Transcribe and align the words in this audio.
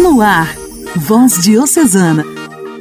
No 0.00 0.22
ar, 0.22 0.56
Voz 0.96 1.42
Diocesana, 1.42 2.24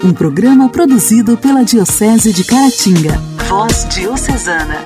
um 0.02 0.14
programa 0.14 0.70
produzido 0.70 1.36
pela 1.36 1.66
Diocese 1.66 2.32
de 2.32 2.46
Caratinga. 2.46 3.18
Voz 3.50 3.86
Diocesana. 3.90 4.86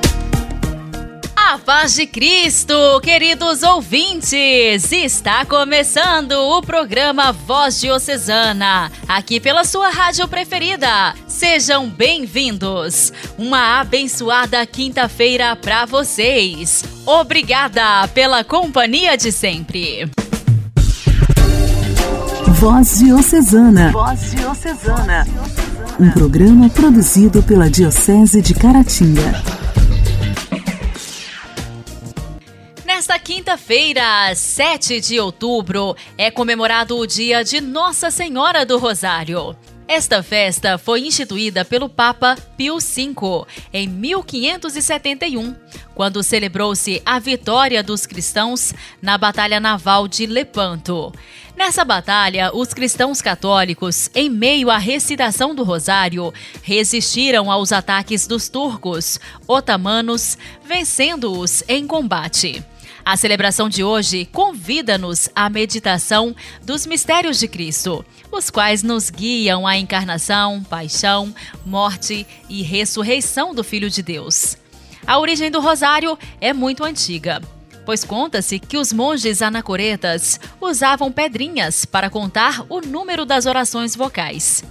A 1.35 1.59
paz 1.59 1.93
de 1.93 2.07
Cristo, 2.07 2.73
queridos 3.03 3.61
ouvintes! 3.61 4.91
Está 4.91 5.45
começando 5.45 6.31
o 6.31 6.59
programa 6.63 7.31
Voz 7.31 7.79
Diocesana, 7.79 8.91
aqui 9.07 9.39
pela 9.39 9.63
sua 9.63 9.89
rádio 9.89 10.27
preferida. 10.27 11.13
Sejam 11.27 11.87
bem-vindos! 11.87 13.13
Uma 13.37 13.79
abençoada 13.79 14.65
quinta-feira 14.65 15.55
para 15.55 15.85
vocês. 15.85 16.83
Obrigada 17.05 18.07
pela 18.07 18.43
companhia 18.43 19.15
de 19.15 19.31
sempre. 19.31 20.09
Voz 22.63 22.99
Diocesana. 22.99 23.91
Voz 23.91 24.31
Diocesana. 24.31 25.27
Um 25.99 26.09
programa 26.11 26.69
produzido 26.69 27.43
pela 27.43 27.69
Diocese 27.69 28.41
de 28.41 28.53
Caratinga. 28.53 29.33
Nesta 32.85 33.19
quinta-feira, 33.19 34.33
7 34.33 35.01
de 35.01 35.19
outubro, 35.19 35.93
é 36.17 36.31
comemorado 36.31 36.97
o 36.97 37.05
dia 37.05 37.43
de 37.43 37.59
Nossa 37.59 38.09
Senhora 38.09 38.65
do 38.65 38.77
Rosário. 38.77 39.53
Esta 39.95 40.23
festa 40.23 40.79
foi 40.79 41.01
instituída 41.01 41.63
pelo 41.63 41.87
Papa 41.87 42.35
Pio 42.57 42.79
V 42.79 43.45
em 43.71 43.87
1571, 43.87 45.55
quando 45.93 46.23
celebrou-se 46.23 46.99
a 47.05 47.19
vitória 47.19 47.83
dos 47.83 48.07
cristãos 48.07 48.73
na 48.99 49.19
Batalha 49.19 49.59
Naval 49.59 50.07
de 50.07 50.25
Lepanto. 50.25 51.13
Nessa 51.55 51.85
batalha, 51.85 52.49
os 52.55 52.73
cristãos 52.73 53.21
católicos, 53.21 54.09
em 54.15 54.31
meio 54.31 54.71
à 54.71 54.79
recitação 54.79 55.53
do 55.53 55.63
Rosário, 55.63 56.33
resistiram 56.63 57.51
aos 57.51 57.71
ataques 57.71 58.25
dos 58.25 58.49
turcos 58.49 59.19
otomanos, 59.47 60.39
vencendo-os 60.65 61.63
em 61.67 61.85
combate. 61.85 62.65
A 63.05 63.17
celebração 63.17 63.67
de 63.67 63.83
hoje 63.83 64.25
convida-nos 64.31 65.27
à 65.35 65.49
meditação 65.49 66.33
dos 66.63 66.85
mistérios 66.85 67.37
de 67.37 67.49
Cristo, 67.49 68.05
os 68.31 68.49
quais 68.49 68.81
nos 68.81 69.09
guiam 69.09 69.67
à 69.67 69.77
encarnação, 69.77 70.63
paixão, 70.63 71.35
morte 71.65 72.25
e 72.47 72.61
ressurreição 72.61 73.53
do 73.53 73.61
Filho 73.61 73.89
de 73.89 74.01
Deus. 74.01 74.57
A 75.05 75.19
origem 75.19 75.51
do 75.51 75.59
rosário 75.59 76.17
é 76.39 76.53
muito 76.53 76.85
antiga, 76.85 77.41
pois 77.85 78.05
conta-se 78.05 78.57
que 78.57 78.77
os 78.77 78.93
monges 78.93 79.41
anacoretas 79.41 80.39
usavam 80.61 81.11
pedrinhas 81.11 81.83
para 81.83 82.09
contar 82.09 82.65
o 82.69 82.79
número 82.79 83.25
das 83.25 83.45
orações 83.45 83.97
vocais. 83.97 84.63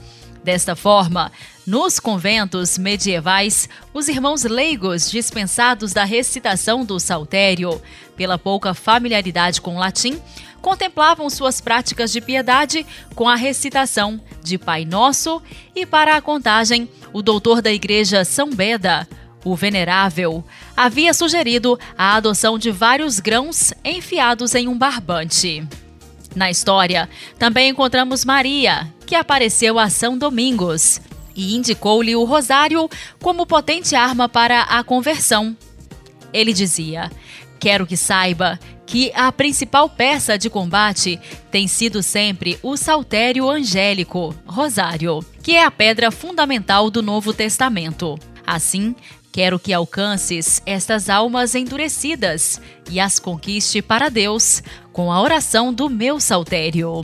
Desta 0.43 0.75
forma, 0.75 1.31
nos 1.65 2.01
conventos 2.01 2.77
medievais, 2.77 3.69
os 3.95 4.09
irmãos 4.09 4.43
leigos 4.43 5.09
dispensados 5.09 5.93
da 5.93 6.03
recitação 6.03 6.85
do 6.85 6.99
saltério, 6.99 7.81
pela 8.17 8.39
pouca 8.39 8.75
familiaridade 8.75 9.61
com 9.61 9.77
o 9.77 9.79
latim, 9.79 10.21
contemplavam 10.61 11.29
suas 11.29 11.61
práticas 11.61 12.13
de 12.13 12.21
piedade 12.21 12.87
com 13.15 13.29
a 13.29 13.35
recitação 13.35 14.21
de 14.43 14.57
Pai 14.57 14.85
Nosso 14.85 15.43
e 15.75 15.85
para 15.85 16.17
a 16.17 16.23
contagem, 16.23 16.89
o 17.13 17.21
doutor 17.21 17.61
da 17.61 17.73
igreja 17.73 18.25
São 18.25 18.51
Beda, 18.51 19.09
o 19.45 19.57
Venerável, 19.57 20.45
havia 20.77 21.13
sugerido 21.13 21.79
a 21.99 22.15
adoção 22.15 22.59
de 22.59 22.71
vários 22.71 23.19
grãos 23.19 23.75
enfiados 23.85 24.55
em 24.55 24.69
um 24.69 24.79
barbante. 24.79 25.67
Na 26.35 26.51
história, 26.51 27.11
também 27.39 27.71
encontramos 27.71 28.25
Maria, 28.25 28.89
que 29.07 29.15
apareceu 29.15 29.79
a 29.79 29.91
São 29.91 30.17
Domingos 30.17 31.01
e 31.35 31.55
indicou-lhe 31.55 32.15
o 32.17 32.25
rosário 32.25 32.89
como 33.21 33.47
potente 33.47 33.95
arma 33.95 34.29
para 34.29 34.63
a 34.63 34.83
conversão. 34.83 35.57
Ele 36.33 36.53
dizia: 36.53 37.11
Quero 37.63 37.87
que 37.87 37.97
saiba 37.97 38.59
que 38.85 39.13
a 39.15 39.31
principal 39.31 39.89
peça 39.89 40.37
de 40.37 40.51
combate 40.51 41.17
tem 41.49 41.69
sido 41.69 42.03
sempre 42.03 42.59
o 42.61 42.77
saltério 42.77 43.49
angélico, 43.49 44.35
rosário, 44.45 45.25
que 45.45 45.53
é 45.53 45.65
a 45.65 45.71
pedra 45.71 46.11
fundamental 46.11 46.91
do 46.91 47.01
Novo 47.01 47.33
Testamento. 47.33 48.19
Assim, 48.45 48.97
Quero 49.31 49.59
que 49.59 49.73
alcances 49.73 50.61
estas 50.67 51.09
almas 51.09 51.55
endurecidas 51.55 52.61
e 52.91 53.01
as 53.01 53.19
conquiste 53.19 53.81
para 53.81 54.11
Deus 54.11 54.63
com 54.93 55.11
a 55.11 55.23
oração 55.23 55.73
do 55.73 55.89
meu 55.89 56.21
saltério. 56.21 57.03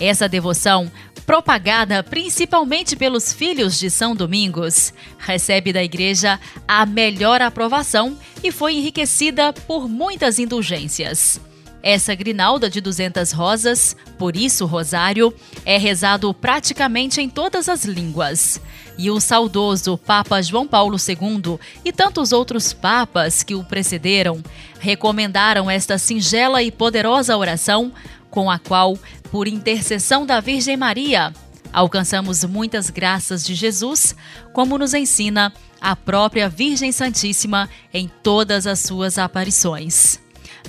Essa 0.00 0.28
devoção, 0.28 0.90
propagada 1.26 2.02
principalmente 2.02 2.96
pelos 2.96 3.32
filhos 3.32 3.78
de 3.78 3.90
São 3.90 4.14
Domingos, 4.14 4.92
recebe 5.18 5.72
da 5.72 5.82
Igreja 5.82 6.38
a 6.66 6.84
melhor 6.84 7.40
aprovação 7.40 8.16
e 8.42 8.50
foi 8.50 8.74
enriquecida 8.74 9.52
por 9.52 9.88
muitas 9.88 10.38
indulgências. 10.38 11.40
Essa 11.82 12.14
grinalda 12.14 12.70
de 12.70 12.80
200 12.80 13.32
rosas, 13.32 13.96
por 14.16 14.36
isso 14.36 14.66
rosário, 14.66 15.34
é 15.64 15.76
rezado 15.76 16.32
praticamente 16.32 17.20
em 17.20 17.28
todas 17.28 17.68
as 17.68 17.84
línguas 17.84 18.60
e 18.96 19.10
o 19.10 19.18
saudoso 19.18 19.98
Papa 19.98 20.40
João 20.40 20.66
Paulo 20.66 20.96
II 20.96 21.58
e 21.84 21.92
tantos 21.92 22.30
outros 22.30 22.72
papas 22.72 23.42
que 23.42 23.54
o 23.54 23.64
precederam 23.64 24.42
recomendaram 24.78 25.68
esta 25.68 25.98
singela 25.98 26.62
e 26.62 26.70
poderosa 26.70 27.36
oração, 27.36 27.92
com 28.30 28.50
a 28.50 28.58
qual, 28.58 28.96
por 29.32 29.48
intercessão 29.48 30.26
da 30.26 30.40
Virgem 30.40 30.76
Maria, 30.76 31.32
alcançamos 31.72 32.44
muitas 32.44 32.90
graças 32.90 33.42
de 33.42 33.54
Jesus, 33.54 34.14
como 34.52 34.76
nos 34.76 34.92
ensina 34.92 35.50
a 35.80 35.96
própria 35.96 36.50
Virgem 36.50 36.92
Santíssima 36.92 37.66
em 37.94 38.10
todas 38.22 38.66
as 38.66 38.80
suas 38.80 39.16
aparições. 39.16 40.20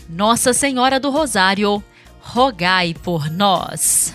Nossa 0.09 0.53
Senhora 0.53 0.97
do 0.97 1.09
Rosário, 1.11 1.83
rogai 2.21 2.95
por 3.03 3.29
nós. 3.29 4.13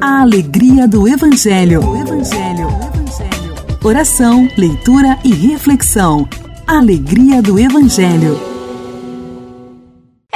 A 0.00 0.20
alegria 0.20 0.86
do 0.86 1.08
Evangelho. 1.08 1.84
O 1.84 1.96
Evangelho. 1.96 2.68
Evangelho. 2.68 3.78
Oração, 3.82 4.48
leitura 4.56 5.18
e 5.24 5.34
reflexão. 5.34 6.28
Alegria 6.68 7.42
do 7.42 7.58
Evangelho. 7.58 8.55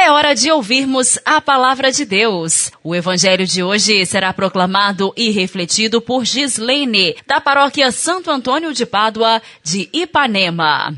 É 0.03 0.11
hora 0.11 0.35
de 0.35 0.51
ouvirmos 0.51 1.19
a 1.27 1.43
palavra 1.43 1.93
de 1.93 2.07
Deus. 2.07 2.73
O 2.83 2.95
evangelho 2.95 3.47
de 3.47 3.63
hoje 3.63 4.07
será 4.07 4.33
proclamado 4.33 5.13
e 5.15 5.31
refletido 5.31 6.01
por 6.01 6.25
Gislene, 6.25 7.17
da 7.27 7.39
paróquia 7.39 7.93
Santo 7.93 8.31
Antônio 8.31 8.73
de 8.73 8.87
Pádua, 8.87 9.43
de 9.63 9.91
Ipanema. 9.93 10.97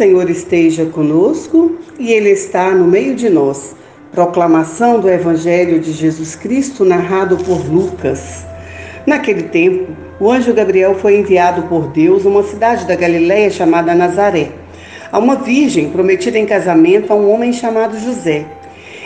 Senhor 0.00 0.30
esteja 0.30 0.86
conosco 0.86 1.76
e 1.98 2.10
Ele 2.10 2.30
está 2.30 2.70
no 2.70 2.86
meio 2.86 3.14
de 3.14 3.28
nós. 3.28 3.76
Proclamação 4.10 4.98
do 4.98 5.10
Evangelho 5.10 5.78
de 5.78 5.92
Jesus 5.92 6.34
Cristo 6.34 6.86
narrado 6.86 7.36
por 7.36 7.70
Lucas. 7.70 8.46
Naquele 9.06 9.42
tempo, 9.42 9.92
o 10.18 10.30
anjo 10.30 10.54
Gabriel 10.54 10.94
foi 10.94 11.18
enviado 11.18 11.64
por 11.64 11.88
Deus 11.88 12.24
a 12.24 12.30
uma 12.30 12.42
cidade 12.42 12.86
da 12.86 12.96
Galiléia 12.96 13.50
chamada 13.50 13.94
Nazaré, 13.94 14.48
a 15.12 15.18
uma 15.18 15.36
virgem 15.36 15.90
prometida 15.90 16.38
em 16.38 16.46
casamento 16.46 17.12
a 17.12 17.16
um 17.16 17.30
homem 17.30 17.52
chamado 17.52 18.00
José. 18.00 18.46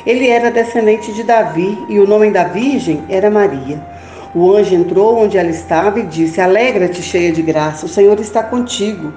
Ele 0.06 0.28
era 0.28 0.48
descendente 0.48 1.12
de 1.12 1.24
Davi 1.24 1.76
e 1.88 1.98
o 1.98 2.06
nome 2.06 2.30
da 2.30 2.44
virgem 2.44 3.02
era 3.08 3.28
Maria. 3.28 3.84
O 4.32 4.52
anjo 4.54 4.76
entrou 4.76 5.19
onde 5.19 5.36
ela 5.36 5.50
estava 5.50 5.98
e 5.98 6.04
disse: 6.04 6.40
Alegra-te, 6.40 7.02
cheia 7.02 7.32
de 7.32 7.42
graça, 7.42 7.84
o 7.84 7.88
Senhor 7.88 8.20
está 8.20 8.44
contigo. 8.44 9.12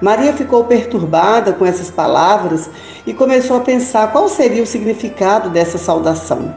Maria 0.00 0.32
ficou 0.32 0.64
perturbada 0.64 1.52
com 1.52 1.66
essas 1.66 1.90
palavras 1.90 2.70
e 3.06 3.12
começou 3.12 3.56
a 3.56 3.60
pensar 3.60 4.12
qual 4.12 4.28
seria 4.28 4.62
o 4.62 4.66
significado 4.66 5.50
dessa 5.50 5.76
saudação. 5.76 6.54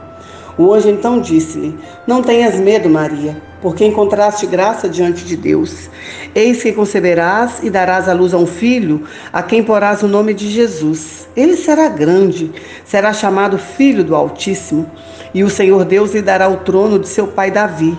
O 0.58 0.72
anjo 0.74 0.90
então 0.90 1.20
disse-lhe: 1.20 1.78
Não 2.06 2.22
tenhas 2.22 2.56
medo, 2.56 2.88
Maria, 2.90 3.42
porque 3.62 3.84
encontraste 3.84 4.46
graça 4.46 4.88
diante 4.88 5.26
de 5.26 5.36
Deus. 5.36 5.90
Eis 6.36 6.62
que 6.62 6.72
conceberás 6.72 7.64
e 7.64 7.70
darás 7.70 8.08
à 8.08 8.14
luz 8.14 8.34
a 8.34 8.38
um 8.38 8.46
filho, 8.46 9.06
a 9.34 9.42
quem 9.42 9.64
porás 9.64 10.04
o 10.04 10.08
nome 10.08 10.34
de 10.34 10.48
Jesus. 10.48 11.28
Ele 11.36 11.56
será 11.56 11.90
grande, 11.90 12.52
será 12.86 13.12
chamado 13.12 13.58
Filho 13.58 14.04
do 14.04 14.16
Altíssimo, 14.16 14.90
e 15.34 15.44
o 15.44 15.50
Senhor 15.50 15.84
Deus 15.86 16.14
lhe 16.14 16.22
dará 16.22 16.48
o 16.48 16.58
trono 16.58 17.00
de 17.00 17.08
seu 17.08 17.28
pai 17.28 17.50
Davi. 17.50 17.98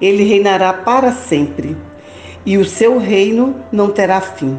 Ele 0.00 0.24
reinará 0.24 0.72
para 0.72 1.12
sempre 1.12 1.76
e 2.44 2.56
o 2.56 2.64
seu 2.64 2.98
reino 2.98 3.56
não 3.70 3.90
terá 3.90 4.20
fim. 4.20 4.58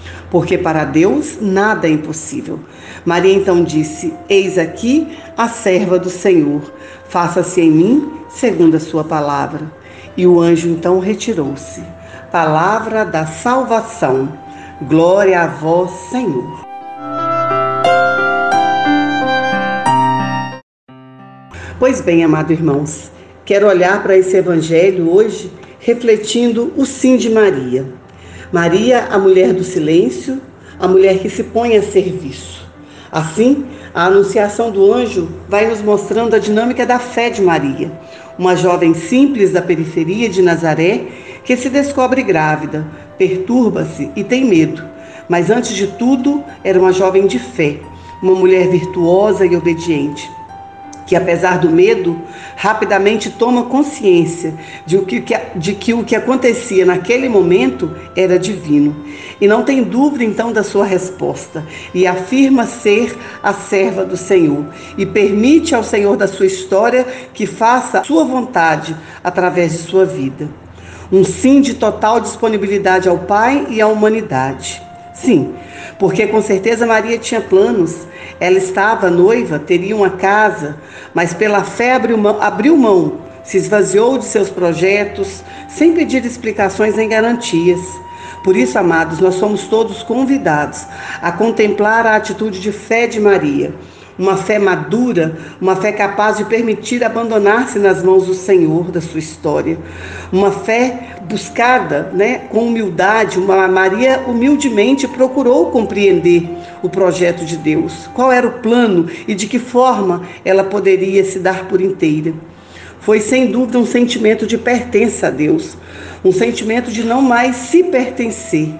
porque 0.31 0.57
para 0.57 0.85
Deus 0.85 1.37
nada 1.39 1.87
é 1.87 1.91
impossível. 1.91 2.59
Maria 3.05 3.33
então 3.33 3.63
disse: 3.63 4.11
Eis 4.27 4.57
aqui 4.57 5.15
a 5.37 5.47
serva 5.47 5.99
do 5.99 6.09
Senhor, 6.09 6.73
faça-se 7.07 7.61
em 7.61 7.69
mim 7.69 8.11
segundo 8.29 8.75
a 8.75 8.79
sua 8.79 9.03
palavra. 9.03 9.61
E 10.17 10.25
o 10.25 10.41
anjo 10.41 10.67
então 10.67 10.99
retirou-se 10.99 11.81
palavra 12.31 13.03
da 13.03 13.25
salvação. 13.25 14.31
Glória 14.83 15.41
a 15.41 15.47
vós, 15.47 15.91
Senhor. 16.09 16.61
Pois 21.77 21.99
bem, 21.99 22.23
amados 22.23 22.51
irmãos, 22.51 23.11
quero 23.43 23.67
olhar 23.67 24.01
para 24.01 24.15
esse 24.15 24.37
evangelho 24.37 25.11
hoje 25.11 25.51
refletindo 25.79 26.71
o 26.77 26.85
sim 26.85 27.17
de 27.17 27.29
Maria. 27.29 27.85
Maria, 28.51 29.07
a 29.09 29.17
mulher 29.17 29.53
do 29.53 29.63
silêncio, 29.63 30.41
a 30.77 30.85
mulher 30.85 31.19
que 31.19 31.29
se 31.29 31.41
põe 31.41 31.77
a 31.77 31.81
serviço. 31.81 32.67
Assim, 33.09 33.65
a 33.93 34.05
anunciação 34.05 34.69
do 34.69 34.93
anjo 34.93 35.29
vai 35.47 35.67
nos 35.67 35.81
mostrando 35.81 36.35
a 36.35 36.39
dinâmica 36.39 36.85
da 36.85 36.99
fé 36.99 37.29
de 37.29 37.41
Maria, 37.41 37.89
uma 38.37 38.55
jovem 38.55 38.93
simples 38.93 39.51
da 39.51 39.61
periferia 39.61 40.27
de 40.27 40.41
Nazaré 40.41 41.05
que 41.45 41.55
se 41.55 41.69
descobre 41.69 42.23
grávida, 42.23 42.85
perturba-se 43.17 44.09
e 44.15 44.23
tem 44.23 44.43
medo. 44.43 44.83
Mas 45.29 45.49
antes 45.49 45.73
de 45.73 45.87
tudo, 45.87 46.43
era 46.61 46.79
uma 46.79 46.91
jovem 46.91 47.27
de 47.27 47.39
fé, 47.39 47.79
uma 48.21 48.35
mulher 48.35 48.67
virtuosa 48.67 49.45
e 49.45 49.55
obediente, 49.55 50.29
que 51.05 51.15
apesar 51.15 51.59
do 51.59 51.69
medo, 51.69 52.21
rapidamente 52.55 53.29
toma 53.29 53.63
consciência 53.63 54.53
de, 54.85 54.99
que, 54.99 55.23
de 55.55 55.73
que 55.75 55.93
o 55.93 56.03
que 56.03 56.15
acontecia 56.15 56.85
naquele 56.85 57.27
momento 57.27 57.93
era 58.15 58.37
divino. 58.37 58.95
E 59.39 59.47
não 59.47 59.63
tem 59.63 59.83
dúvida 59.83 60.23
então 60.23 60.51
da 60.53 60.63
sua 60.63 60.85
resposta, 60.85 61.65
e 61.93 62.05
afirma 62.05 62.65
ser 62.65 63.17
a 63.41 63.51
serva 63.53 64.05
do 64.05 64.15
Senhor, 64.15 64.65
e 64.97 65.05
permite 65.05 65.73
ao 65.73 65.83
Senhor 65.83 66.15
da 66.15 66.27
sua 66.27 66.45
história 66.45 67.05
que 67.33 67.45
faça 67.45 68.03
sua 68.03 68.23
vontade 68.23 68.95
através 69.23 69.71
de 69.71 69.79
sua 69.79 70.05
vida. 70.05 70.47
Um 71.11 71.23
sim 71.23 71.59
de 71.59 71.73
total 71.73 72.21
disponibilidade 72.21 73.09
ao 73.09 73.17
Pai 73.17 73.67
e 73.69 73.81
à 73.81 73.87
humanidade. 73.87 74.81
Sim, 75.13 75.53
porque 75.99 76.25
com 76.25 76.41
certeza 76.41 76.85
Maria 76.85 77.17
tinha 77.17 77.41
planos. 77.41 78.07
Ela 78.41 78.57
estava 78.57 79.11
noiva, 79.11 79.59
teria 79.59 79.95
uma 79.95 80.09
casa, 80.09 80.75
mas 81.13 81.31
pela 81.31 81.63
fé 81.63 81.93
abriu 81.93 82.75
mão, 82.75 83.19
se 83.43 83.57
esvaziou 83.57 84.17
de 84.17 84.25
seus 84.25 84.49
projetos, 84.49 85.43
sem 85.69 85.93
pedir 85.93 86.25
explicações 86.25 86.95
nem 86.95 87.07
garantias. 87.07 87.79
Por 88.43 88.57
isso, 88.57 88.79
amados, 88.79 89.19
nós 89.19 89.35
somos 89.35 89.67
todos 89.67 90.01
convidados 90.01 90.87
a 91.21 91.31
contemplar 91.31 92.07
a 92.07 92.15
atitude 92.15 92.59
de 92.59 92.71
fé 92.71 93.05
de 93.05 93.19
Maria 93.19 93.75
uma 94.17 94.37
fé 94.37 94.59
madura, 94.59 95.37
uma 95.59 95.75
fé 95.75 95.91
capaz 95.91 96.37
de 96.37 96.45
permitir 96.45 97.03
abandonar-se 97.03 97.79
nas 97.79 98.03
mãos 98.03 98.25
do 98.25 98.33
Senhor 98.33 98.91
da 98.91 99.01
sua 99.01 99.19
história, 99.19 99.77
uma 100.31 100.51
fé 100.51 101.17
buscada, 101.23 102.11
né, 102.13 102.39
com 102.49 102.67
humildade. 102.67 103.39
Uma 103.39 103.67
Maria 103.67 104.23
humildemente 104.27 105.07
procurou 105.07 105.71
compreender 105.71 106.49
o 106.81 106.89
projeto 106.89 107.45
de 107.45 107.57
Deus, 107.57 108.09
qual 108.13 108.31
era 108.31 108.47
o 108.47 108.59
plano 108.59 109.07
e 109.27 109.33
de 109.33 109.47
que 109.47 109.59
forma 109.59 110.23
ela 110.43 110.63
poderia 110.63 111.23
se 111.23 111.39
dar 111.39 111.67
por 111.67 111.79
inteira. 111.79 112.33
Foi 112.99 113.19
sem 113.19 113.47
dúvida 113.47 113.79
um 113.79 113.85
sentimento 113.85 114.45
de 114.45 114.57
pertença 114.57 115.27
a 115.27 115.31
Deus, 115.31 115.77
um 116.23 116.31
sentimento 116.31 116.91
de 116.91 117.03
não 117.03 117.21
mais 117.21 117.55
se 117.55 117.83
pertencer 117.83 118.75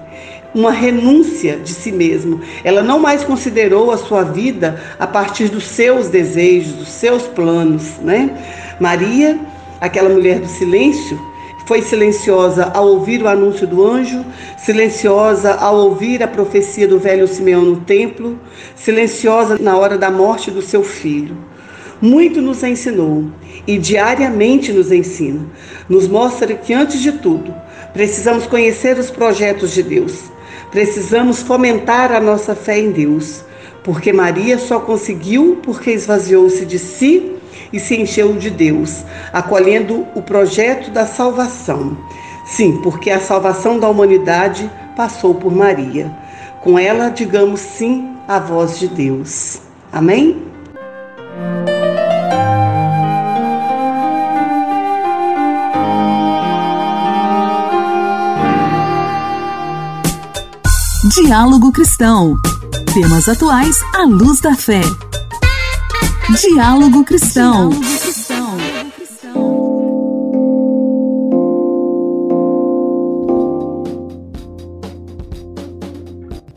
uma 0.53 0.71
renúncia 0.71 1.57
de 1.57 1.71
si 1.73 1.91
mesmo. 1.91 2.41
Ela 2.63 2.81
não 2.81 2.99
mais 2.99 3.23
considerou 3.23 3.91
a 3.91 3.97
sua 3.97 4.23
vida 4.23 4.81
a 4.99 5.07
partir 5.07 5.49
dos 5.49 5.65
seus 5.65 6.09
desejos, 6.09 6.73
dos 6.73 6.89
seus 6.89 7.23
planos, 7.23 7.97
né? 8.01 8.29
Maria, 8.79 9.39
aquela 9.79 10.09
mulher 10.09 10.39
do 10.39 10.47
silêncio, 10.47 11.19
foi 11.65 11.81
silenciosa 11.81 12.71
ao 12.73 12.87
ouvir 12.87 13.23
o 13.23 13.27
anúncio 13.27 13.65
do 13.65 13.85
anjo, 13.85 14.25
silenciosa 14.57 15.53
ao 15.53 15.75
ouvir 15.75 16.21
a 16.21 16.27
profecia 16.27 16.87
do 16.87 16.99
velho 16.99 17.27
Simeão 17.27 17.61
no 17.61 17.77
templo, 17.77 18.37
silenciosa 18.75 19.57
na 19.59 19.77
hora 19.77 19.97
da 19.97 20.11
morte 20.11 20.51
do 20.51 20.61
seu 20.61 20.83
filho. 20.83 21.37
Muito 22.01 22.41
nos 22.41 22.63
ensinou 22.63 23.25
e 23.67 23.77
diariamente 23.77 24.73
nos 24.73 24.91
ensina. 24.91 25.45
Nos 25.87 26.07
mostra 26.07 26.55
que, 26.55 26.73
antes 26.73 26.99
de 26.99 27.11
tudo, 27.11 27.53
precisamos 27.93 28.47
conhecer 28.47 28.97
os 28.97 29.11
projetos 29.11 29.71
de 29.71 29.83
Deus 29.83 30.30
Precisamos 30.71 31.41
fomentar 31.41 32.11
a 32.13 32.19
nossa 32.19 32.55
fé 32.55 32.79
em 32.79 32.91
Deus, 32.91 33.43
porque 33.83 34.13
Maria 34.13 34.57
só 34.57 34.79
conseguiu 34.79 35.59
porque 35.61 35.91
esvaziou-se 35.91 36.65
de 36.65 36.79
si 36.79 37.35
e 37.73 37.79
se 37.79 37.99
encheu 37.99 38.33
de 38.33 38.49
Deus, 38.49 39.03
acolhendo 39.33 40.07
o 40.15 40.21
projeto 40.21 40.89
da 40.91 41.05
salvação. 41.05 41.97
Sim, 42.45 42.79
porque 42.81 43.09
a 43.09 43.19
salvação 43.19 43.79
da 43.79 43.89
humanidade 43.89 44.69
passou 44.95 45.35
por 45.35 45.53
Maria. 45.53 46.11
Com 46.61 46.77
ela, 46.77 47.09
digamos 47.09 47.59
sim 47.59 48.15
à 48.27 48.39
voz 48.39 48.79
de 48.79 48.87
Deus. 48.87 49.61
Amém? 49.91 50.51
Diálogo 61.13 61.73
Cristão. 61.73 62.37
Temas 62.93 63.27
atuais 63.27 63.75
à 63.93 64.03
luz 64.03 64.39
da 64.39 64.55
fé. 64.55 64.79
Diálogo 66.39 67.03
Cristão. 67.03 67.69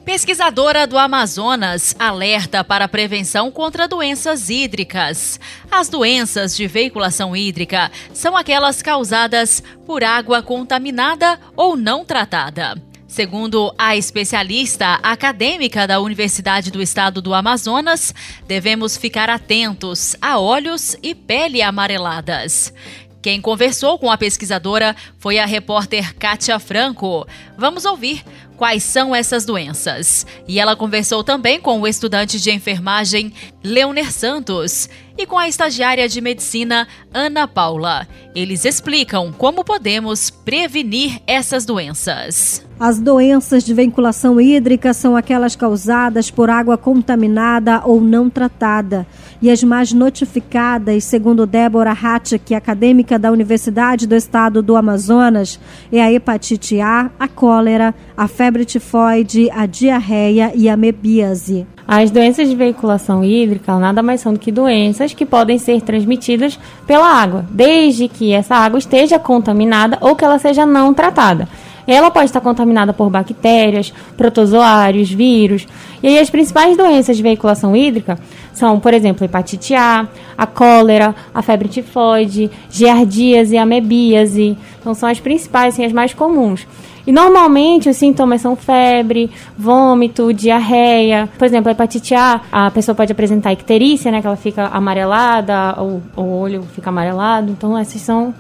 Pesquisadora 0.05 0.87
do 0.87 0.97
Amazonas 0.97 1.97
alerta 1.99 2.63
para 2.63 2.85
a 2.85 2.89
prevenção 2.89 3.51
contra 3.51 3.89
doenças 3.89 4.51
hídricas. 4.51 5.41
As 5.69 5.89
doenças 5.89 6.57
de 6.57 6.69
veiculação 6.69 7.35
hídrica 7.35 7.91
são 8.13 8.37
aquelas 8.37 8.81
causadas 8.81 9.61
por 9.85 10.05
água 10.05 10.41
contaminada 10.45 11.41
ou 11.57 11.77
não 11.77 12.05
tratada. 12.05 12.81
Segundo 13.15 13.73
a 13.79 13.97
especialista 13.97 14.95
acadêmica 15.01 15.87
da 15.87 16.01
Universidade 16.01 16.69
do 16.73 16.83
Estado 16.83 17.23
do 17.23 17.33
Amazonas, 17.33 18.13
devemos 18.45 18.97
ficar 18.97 19.31
atentos 19.31 20.17
a 20.21 20.41
olhos 20.41 20.97
e 21.01 21.15
pele 21.15 21.63
amareladas. 21.63 22.75
Quem 23.23 23.41
conversou 23.41 24.01
com 24.01 24.11
a 24.11 24.19
pesquisadora 24.19 24.97
foi 25.17 25.39
a 25.39 25.47
repórter 25.47 26.13
Kátia 26.17 26.59
Franco. 26.59 27.25
Vamos 27.57 27.85
ouvir 27.85 28.25
quais 28.57 28.83
são 28.83 29.15
essas 29.15 29.45
doenças. 29.45 30.27
E 30.49 30.59
ela 30.59 30.75
conversou 30.75 31.23
também 31.23 31.61
com 31.61 31.81
o 31.81 31.87
estudante 31.87 32.41
de 32.41 32.51
enfermagem 32.51 33.33
Leoner 33.63 34.11
Santos 34.11 34.89
e 35.17 35.27
com 35.27 35.39
a 35.39 35.49
estagiária 35.49 36.09
de 36.09 36.21
medicina 36.21 36.89
Ana 37.13 37.47
Paula. 37.47 38.07
Eles 38.35 38.65
explicam 38.65 39.33
como 39.33 39.65
podemos 39.65 40.29
prevenir 40.29 41.21
essas 41.27 41.65
doenças. 41.65 42.65
As 42.79 42.99
doenças 42.99 43.63
de 43.63 43.73
vinculação 43.73 44.41
hídrica 44.41 44.93
são 44.93 45.17
aquelas 45.17 45.55
causadas 45.55 46.31
por 46.31 46.51
água 46.51 46.77
contaminada 46.77 47.83
ou 47.85 48.01
não 48.01 48.29
tratada. 48.29 49.07
E 49.41 49.49
as 49.49 49.63
mais 49.63 49.93
notificadas, 49.93 51.05
segundo 51.05 51.47
Débora 51.47 51.93
Hatchek, 51.93 52.53
acadêmica 52.53 53.17
da 53.17 53.31
Universidade 53.31 54.07
do 54.09 54.17
Estado 54.17 54.61
do 54.61 54.75
Amazonas, 54.75 55.61
é 55.93 56.03
a 56.03 56.13
hepatite 56.13 56.81
A, 56.81 57.11
a 57.19 57.29
cólera, 57.29 57.95
a 58.17 58.27
febre 58.27 58.65
tifoide, 58.65 59.49
a 59.53 59.67
diarreia 59.67 60.53
e 60.55 60.69
a 60.69 60.77
mebíase. 60.77 61.67
As 61.87 62.11
doenças 62.11 62.49
de 62.49 62.57
veiculação 62.57 63.23
hídrica 63.23 63.79
nada 63.79 64.03
mais 64.03 64.23
são 64.23 64.33
do 64.33 64.39
que 64.39 64.51
doenças 64.51 65.13
que 65.13 65.27
podem 65.27 65.59
ser 65.59 65.83
transmitidas 65.83 66.59
pela 66.87 67.07
água, 67.07 67.45
desde 67.51 68.09
que 68.09 68.33
essa 68.33 68.55
água 68.55 68.79
esteja 68.79 69.19
contaminada 69.19 69.99
ou 70.01 70.17
que 70.17 70.25
ela 70.25 70.39
seja 70.39 70.65
não 70.65 70.95
tratada. 70.95 71.47
ela 71.87 72.11
pode 72.11 72.27
estar 72.27 72.41
contaminada 72.41 72.95
por 72.95 73.11
bactérias, 73.11 73.93
protozoários, 74.17 75.11
vírus. 75.11 75.67
E 76.03 76.09
aí 76.09 76.19
as 76.19 76.31
principais 76.31 76.75
doenças 76.75 77.19
de 77.19 77.23
veiculação 77.23 77.77
hídrica 77.77 78.19
são, 78.55 78.81
por 78.81 78.95
exemplo, 78.95 79.23
hepatite 79.23 79.75
A, 79.75 80.09
a 80.39 80.47
cólera, 80.47 81.15
a 81.35 81.43
febre 81.43 81.69
tifoide, 81.69 82.51
giardíase, 82.71 83.59
amebíase. 83.59 84.57
Então 84.81 84.95
são 84.95 85.11
as 85.11 85.21
principais, 85.21 85.75
assim, 85.75 85.85
as 85.85 85.93
mais 85.93 86.15
comuns. 86.15 86.67
E 87.07 87.13
normalmente 87.13 87.89
os 87.89 87.97
sintomas 87.97 88.41
são 88.41 88.57
febre, 88.57 89.31
vômito, 89.57 90.33
diarreia. 90.33 91.29
Por 91.39 91.45
exemplo, 91.45 91.69
a 91.69 91.73
hepatite 91.73 92.15
A, 92.15 92.41
a 92.51 92.71
pessoa 92.71 92.95
pode 92.95 93.13
apresentar 93.13 93.53
icterícia, 93.53 94.11
né? 94.11 94.21
Que 94.21 94.27
ela 94.27 94.37
fica 94.37 94.67
amarelada, 94.69 95.75
ou 95.79 96.03
o 96.17 96.39
olho 96.39 96.63
fica 96.75 96.89
amarelado. 96.89 97.51
Então 97.51 97.77
essas 97.77 98.01
são 98.01 98.35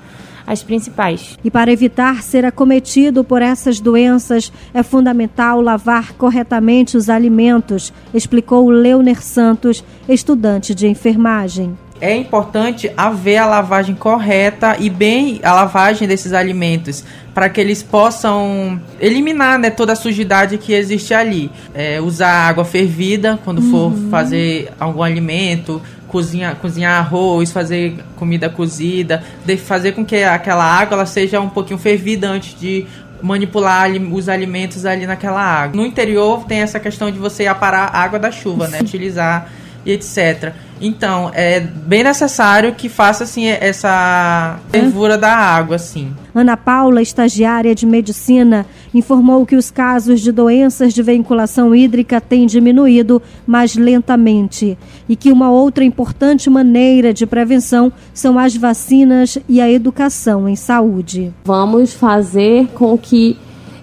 as 0.47 0.63
principais. 0.63 1.39
E 1.45 1.51
para 1.51 1.73
evitar 1.73 2.23
ser 2.23 2.45
acometido 2.45 3.25
por 3.25 3.43
essas 3.43 3.81
doenças, 3.81 4.53
é 4.73 4.83
fundamental 4.83 5.61
lavar 5.61 6.13
corretamente 6.15 6.97
os 6.97 7.09
alimentos, 7.09 7.93
explicou 8.13 8.69
Leoner 8.69 9.23
Santos, 9.23 9.83
estudante 10.09 10.75
de 10.75 10.87
enfermagem 10.87 11.77
é 12.05 12.15
importante 12.15 12.93
haver 12.97 13.39
a 13.39 13.47
lavagem 13.47 13.95
correta 13.95 14.77
e 14.79 14.91
bem 14.91 15.41
a 15.43 15.55
lavagem 15.55 16.07
desses 16.07 16.35
alimentos 16.35 17.03
para 17.33 17.49
que 17.49 17.59
eles 17.61 17.83
possam 17.83 18.81
eliminar 19.01 19.59
né, 19.59 19.71
toda 19.71 19.95
a 19.95 19.97
sujidade 19.97 20.59
que 20.59 20.73
existe 20.73 21.15
ali. 21.15 21.51
É, 21.75 22.01
usar 22.01 22.49
água 22.49 22.65
fervida 22.65 23.41
quando 23.43 23.61
uhum. 23.61 23.71
for 23.71 24.11
fazer 24.11 24.71
algum 24.79 25.03
alimento, 25.03 25.81
cozinhar, 26.07 26.57
cozinhar 26.57 26.99
arroz, 26.99 27.51
fazer 27.51 27.97
comida 28.17 28.51
cozida, 28.51 29.25
fazer 29.65 29.93
com 29.93 30.05
que 30.05 30.23
aquela 30.23 30.65
água 30.65 30.97
ela 30.97 31.07
seja 31.07 31.41
um 31.41 31.49
pouquinho 31.49 31.79
fervida 31.79 32.29
antes 32.29 32.59
de 32.61 32.87
manipular 33.23 33.91
os 33.91 34.29
alimentos 34.29 34.85
ali 34.85 35.07
naquela 35.07 35.41
água. 35.41 35.75
No 35.75 35.87
interior 35.87 36.45
tem 36.45 36.59
essa 36.59 36.79
questão 36.79 37.11
de 37.11 37.19
você 37.19 37.47
aparar 37.47 37.87
a 37.87 38.03
água 38.03 38.19
da 38.19 38.31
chuva, 38.31 38.69
né? 38.69 38.81
Utilizar 38.81 39.51
e 39.85 39.93
etc. 39.93 40.53
Então, 40.81 41.31
é 41.33 41.61
bem 41.61 42.03
necessário 42.03 42.75
que 42.75 42.89
faça 42.89 43.25
assim 43.25 43.47
essa 43.47 44.59
fervura 44.71 45.17
da 45.17 45.35
água, 45.35 45.77
assim. 45.77 46.13
Ana 46.35 46.57
Paula, 46.57 47.01
estagiária 47.01 47.75
de 47.75 47.87
medicina, 47.87 48.67
informou 48.93 49.47
que 49.47 49.57
os 49.57 49.71
casos 49.71 50.21
de 50.21 50.33
doenças 50.33 50.93
de 50.93 51.03
veiculação 51.03 51.75
hídrica 51.75 52.21
têm 52.21 52.47
diminuído, 52.47 53.23
mas 53.47 53.77
lentamente, 53.77 54.77
e 55.09 55.15
que 55.15 55.31
uma 55.31 55.51
outra 55.51 55.85
importante 55.85 56.51
maneira 56.51 57.15
de 57.15 57.25
prevenção 57.25 57.93
são 58.13 58.39
as 58.39 58.57
vacinas 58.57 59.39
e 59.49 59.61
a 59.61 59.71
educação 59.71 60.49
em 60.49 60.57
saúde. 60.57 61.33
Vamos 61.45 61.95
fazer 61.95 62.67
com 62.75 62.99
que 62.99 63.39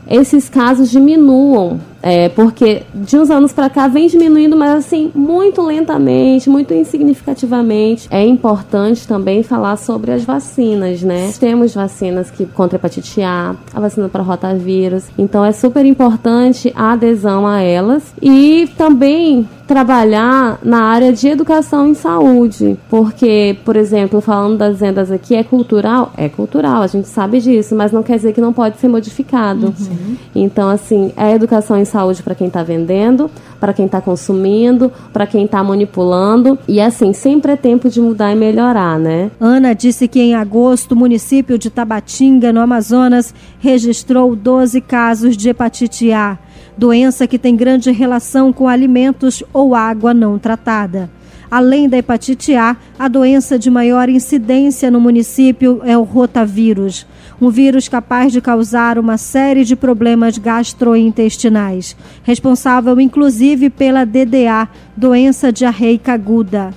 esses 0.07 0.49
casos 0.49 0.91
diminuam 0.91 1.79
é, 2.01 2.29
porque 2.29 2.83
de 2.93 3.17
uns 3.17 3.29
anos 3.29 3.53
para 3.53 3.69
cá 3.69 3.87
vem 3.87 4.07
diminuindo, 4.07 4.57
mas 4.57 4.71
assim, 4.71 5.11
muito 5.13 5.61
lentamente, 5.61 6.49
muito 6.49 6.73
insignificativamente. 6.73 8.07
É 8.09 8.25
importante 8.25 9.07
também 9.07 9.43
falar 9.43 9.77
sobre 9.77 10.11
as 10.11 10.23
vacinas, 10.23 11.01
né? 11.01 11.31
Temos 11.39 11.73
vacinas 11.73 12.31
que 12.31 12.45
contra 12.45 12.77
hepatite 12.77 13.21
A, 13.21 13.55
a 13.73 13.79
vacina 13.79 14.09
para 14.09 14.23
rotavírus. 14.23 15.05
Então 15.17 15.43
é 15.45 15.51
super 15.51 15.85
importante 15.85 16.71
a 16.75 16.93
adesão 16.93 17.45
a 17.45 17.61
elas 17.61 18.13
e 18.21 18.69
também 18.77 19.47
trabalhar 19.71 20.59
na 20.61 20.83
área 20.83 21.13
de 21.13 21.29
educação 21.29 21.87
em 21.87 21.93
saúde, 21.93 22.77
porque, 22.89 23.55
por 23.63 23.77
exemplo, 23.77 24.19
falando 24.19 24.57
das 24.57 24.81
vendas 24.81 25.09
aqui, 25.09 25.33
é 25.33 25.45
cultural? 25.45 26.11
É 26.17 26.27
cultural, 26.27 26.81
a 26.81 26.87
gente 26.87 27.07
sabe 27.07 27.39
disso, 27.39 27.73
mas 27.73 27.89
não 27.89 28.03
quer 28.03 28.17
dizer 28.17 28.33
que 28.33 28.41
não 28.41 28.51
pode 28.51 28.77
ser 28.79 28.89
modificado. 28.89 29.67
Uhum. 29.67 30.17
Então, 30.35 30.67
assim, 30.67 31.13
é 31.15 31.33
educação 31.33 31.79
em 31.79 31.85
saúde 31.91 32.23
para 32.23 32.33
quem 32.33 32.47
está 32.47 32.63
vendendo, 32.63 33.29
para 33.59 33.73
quem 33.73 33.85
está 33.85 34.01
consumindo, 34.01 34.91
para 35.11 35.27
quem 35.27 35.45
está 35.45 35.63
manipulando. 35.63 36.57
E 36.67 36.79
assim, 36.79 37.13
sempre 37.13 37.51
é 37.51 37.55
tempo 37.55 37.89
de 37.89 37.99
mudar 37.99 38.31
e 38.31 38.35
melhorar, 38.35 38.97
né? 38.97 39.29
Ana 39.39 39.73
disse 39.73 40.07
que 40.07 40.19
em 40.19 40.33
agosto 40.33 40.93
o 40.93 40.95
município 40.95 41.57
de 41.57 41.69
Tabatinga, 41.69 42.51
no 42.51 42.61
Amazonas, 42.61 43.33
registrou 43.59 44.35
12 44.35 44.81
casos 44.81 45.35
de 45.35 45.49
hepatite 45.49 46.11
A, 46.11 46.37
doença 46.77 47.27
que 47.27 47.37
tem 47.37 47.55
grande 47.55 47.91
relação 47.91 48.51
com 48.51 48.67
alimentos 48.67 49.43
ou 49.53 49.75
água 49.75 50.13
não 50.13 50.39
tratada. 50.39 51.09
Além 51.51 51.89
da 51.89 51.97
hepatite 51.97 52.55
A, 52.55 52.77
a 52.97 53.09
doença 53.09 53.59
de 53.59 53.69
maior 53.69 54.07
incidência 54.07 54.89
no 54.89 55.01
município 55.01 55.81
é 55.83 55.97
o 55.97 56.03
rotavírus, 56.03 57.05
um 57.41 57.49
vírus 57.49 57.89
capaz 57.89 58.31
de 58.31 58.39
causar 58.39 58.97
uma 58.97 59.17
série 59.17 59.65
de 59.65 59.75
problemas 59.75 60.37
gastrointestinais, 60.37 61.93
responsável 62.23 63.01
inclusive 63.01 63.69
pela 63.69 64.05
DDA, 64.05 64.69
doença 64.95 65.51
diarreica 65.51 66.13
aguda. 66.13 66.73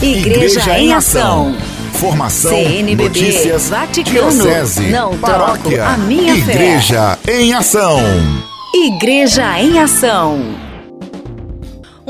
Igreja, 0.00 0.60
Igreja 0.60 0.78
em 0.78 0.92
Ação. 0.92 1.54
Formação, 1.94 2.52
CNBB, 2.52 3.02
notícias, 3.02 3.68
Vaticano, 3.68 4.30
diocese, 4.30 4.90
não 4.90 5.18
paróquia, 5.18 5.86
a 5.86 5.98
minha 5.98 6.36
Igreja 6.36 7.18
fé. 7.20 7.40
em 7.42 7.52
Ação. 7.52 7.98
Igreja 8.72 9.60
em 9.60 9.78
Ação. 9.78 10.69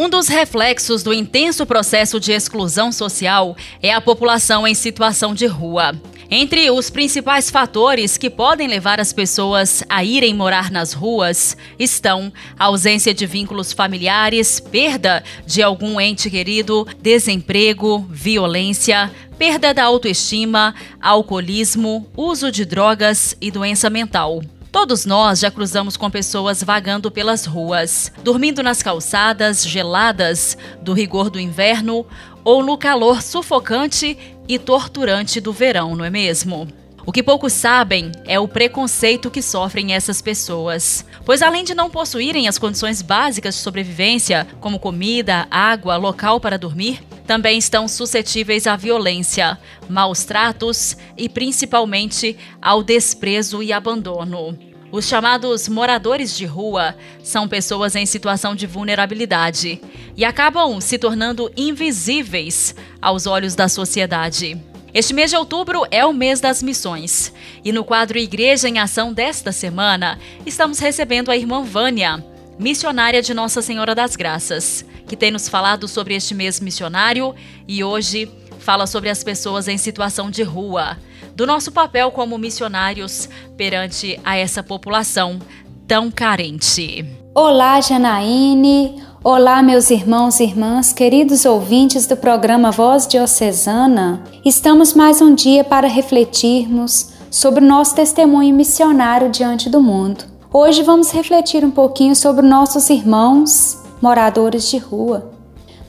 Um 0.00 0.08
dos 0.08 0.28
reflexos 0.28 1.02
do 1.02 1.12
intenso 1.12 1.66
processo 1.66 2.18
de 2.18 2.32
exclusão 2.32 2.90
social 2.90 3.54
é 3.82 3.92
a 3.92 4.00
população 4.00 4.66
em 4.66 4.74
situação 4.74 5.34
de 5.34 5.44
rua. 5.44 5.92
Entre 6.30 6.70
os 6.70 6.88
principais 6.88 7.50
fatores 7.50 8.16
que 8.16 8.30
podem 8.30 8.66
levar 8.66 8.98
as 8.98 9.12
pessoas 9.12 9.84
a 9.90 10.02
irem 10.02 10.32
morar 10.32 10.70
nas 10.70 10.94
ruas 10.94 11.54
estão 11.78 12.32
a 12.58 12.64
ausência 12.64 13.12
de 13.12 13.26
vínculos 13.26 13.74
familiares, 13.74 14.58
perda 14.58 15.22
de 15.44 15.62
algum 15.62 16.00
ente 16.00 16.30
querido, 16.30 16.88
desemprego, 17.02 17.98
violência, 18.08 19.10
perda 19.36 19.74
da 19.74 19.84
autoestima, 19.84 20.74
alcoolismo, 20.98 22.08
uso 22.16 22.50
de 22.50 22.64
drogas 22.64 23.36
e 23.38 23.50
doença 23.50 23.90
mental. 23.90 24.40
Todos 24.72 25.04
nós 25.04 25.40
já 25.40 25.50
cruzamos 25.50 25.96
com 25.96 26.08
pessoas 26.08 26.62
vagando 26.62 27.10
pelas 27.10 27.44
ruas, 27.44 28.12
dormindo 28.22 28.62
nas 28.62 28.82
calçadas 28.82 29.66
geladas 29.66 30.56
do 30.80 30.92
rigor 30.92 31.28
do 31.28 31.40
inverno 31.40 32.06
ou 32.44 32.62
no 32.62 32.78
calor 32.78 33.20
sufocante 33.20 34.16
e 34.46 34.58
torturante 34.60 35.40
do 35.40 35.52
verão, 35.52 35.96
não 35.96 36.04
é 36.04 36.10
mesmo? 36.10 36.68
O 37.10 37.12
que 37.12 37.24
poucos 37.24 37.52
sabem 37.52 38.12
é 38.24 38.38
o 38.38 38.46
preconceito 38.46 39.32
que 39.32 39.42
sofrem 39.42 39.94
essas 39.94 40.22
pessoas, 40.22 41.04
pois 41.24 41.42
além 41.42 41.64
de 41.64 41.74
não 41.74 41.90
possuírem 41.90 42.46
as 42.46 42.56
condições 42.56 43.02
básicas 43.02 43.56
de 43.56 43.62
sobrevivência, 43.62 44.46
como 44.60 44.78
comida, 44.78 45.44
água, 45.50 45.96
local 45.96 46.38
para 46.38 46.56
dormir, 46.56 47.02
também 47.26 47.58
estão 47.58 47.88
suscetíveis 47.88 48.64
à 48.68 48.76
violência, 48.76 49.58
maus 49.88 50.22
tratos 50.22 50.96
e 51.16 51.28
principalmente 51.28 52.36
ao 52.62 52.80
desprezo 52.80 53.60
e 53.60 53.72
abandono. 53.72 54.56
Os 54.92 55.08
chamados 55.08 55.68
moradores 55.68 56.36
de 56.36 56.46
rua 56.46 56.94
são 57.24 57.48
pessoas 57.48 57.96
em 57.96 58.06
situação 58.06 58.54
de 58.54 58.68
vulnerabilidade 58.68 59.82
e 60.16 60.24
acabam 60.24 60.80
se 60.80 60.96
tornando 60.96 61.50
invisíveis 61.56 62.72
aos 63.02 63.26
olhos 63.26 63.56
da 63.56 63.68
sociedade. 63.68 64.69
Este 64.92 65.14
mês 65.14 65.30
de 65.30 65.36
outubro 65.36 65.86
é 65.90 66.04
o 66.04 66.12
mês 66.12 66.40
das 66.40 66.62
missões. 66.62 67.32
E 67.64 67.70
no 67.70 67.84
quadro 67.84 68.18
Igreja 68.18 68.68
em 68.68 68.78
Ação 68.78 69.12
desta 69.12 69.52
semana, 69.52 70.18
estamos 70.44 70.78
recebendo 70.80 71.30
a 71.30 71.36
irmã 71.36 71.62
Vânia, 71.62 72.24
missionária 72.58 73.22
de 73.22 73.32
Nossa 73.32 73.62
Senhora 73.62 73.94
das 73.94 74.16
Graças, 74.16 74.84
que 75.06 75.16
tem 75.16 75.30
nos 75.30 75.48
falado 75.48 75.86
sobre 75.86 76.14
este 76.14 76.34
mês 76.34 76.58
missionário 76.58 77.34
e 77.68 77.84
hoje 77.84 78.30
fala 78.58 78.86
sobre 78.86 79.08
as 79.08 79.22
pessoas 79.22 79.68
em 79.68 79.78
situação 79.78 80.28
de 80.30 80.42
rua, 80.42 80.98
do 81.36 81.46
nosso 81.46 81.70
papel 81.70 82.10
como 82.10 82.36
missionários 82.36 83.28
perante 83.56 84.20
a 84.24 84.36
essa 84.36 84.62
população 84.62 85.38
tão 85.86 86.10
carente. 86.10 87.04
Olá, 87.34 87.80
Janaíne. 87.80 89.09
Olá, 89.22 89.62
meus 89.62 89.90
irmãos 89.90 90.40
e 90.40 90.44
irmãs, 90.44 90.94
queridos 90.94 91.44
ouvintes 91.44 92.06
do 92.06 92.16
programa 92.16 92.70
Voz 92.70 93.06
Diocesana. 93.06 94.24
Estamos 94.42 94.94
mais 94.94 95.20
um 95.20 95.34
dia 95.34 95.62
para 95.62 95.86
refletirmos 95.86 97.10
sobre 97.30 97.62
o 97.62 97.68
nosso 97.68 97.94
testemunho 97.94 98.54
missionário 98.54 99.28
diante 99.28 99.68
do 99.68 99.78
mundo. 99.78 100.24
Hoje 100.50 100.82
vamos 100.82 101.10
refletir 101.10 101.62
um 101.62 101.70
pouquinho 101.70 102.16
sobre 102.16 102.46
nossos 102.46 102.88
irmãos 102.88 103.76
moradores 104.00 104.70
de 104.70 104.78
rua. 104.78 105.30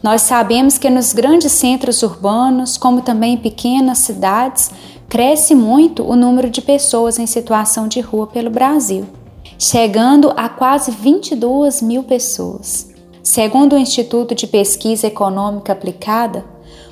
Nós 0.03 0.23
sabemos 0.23 0.77
que 0.77 0.89
nos 0.89 1.13
grandes 1.13 1.53
centros 1.53 2.03
urbanos, 2.03 2.75
como 2.75 2.99
também 2.99 3.35
em 3.35 3.37
pequenas 3.37 3.99
cidades, 3.99 4.71
cresce 5.07 5.55
muito 5.55 6.03
o 6.03 6.17
número 6.17 6.49
de 6.49 6.61
pessoas 6.61 7.17
em 7.17 7.25
situação 7.25 7.87
de 7.87 8.01
rua 8.01 8.27
pelo 8.27 8.49
Brasil, 8.49 9.05
chegando 9.57 10.33
a 10.35 10.49
quase 10.49 10.91
22 10.91 11.81
mil 11.81 12.03
pessoas. 12.03 12.90
Segundo 13.23 13.73
o 13.73 13.77
Instituto 13.77 14.33
de 14.33 14.47
Pesquisa 14.47 15.05
Econômica 15.05 15.73
Aplicada, 15.73 16.43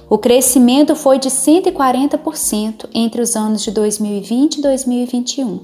o 0.08 0.18
crescimento 0.18 0.96
foi 0.96 1.18
de 1.18 1.30
140% 1.30 2.88
entre 2.94 3.22
os 3.22 3.36
anos 3.36 3.64
de 3.64 3.72
2020 3.72 4.58
e 4.58 4.62
2021. 4.62 5.60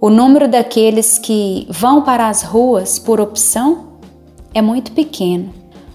o 0.00 0.10
número 0.10 0.46
daqueles 0.46 1.18
que 1.18 1.66
vão 1.70 2.02
para 2.02 2.28
as 2.28 2.42
ruas 2.42 2.98
por 2.98 3.20
opção 3.20 3.98
é 4.54 4.60
muito 4.62 4.92
pequeno. 4.92 5.52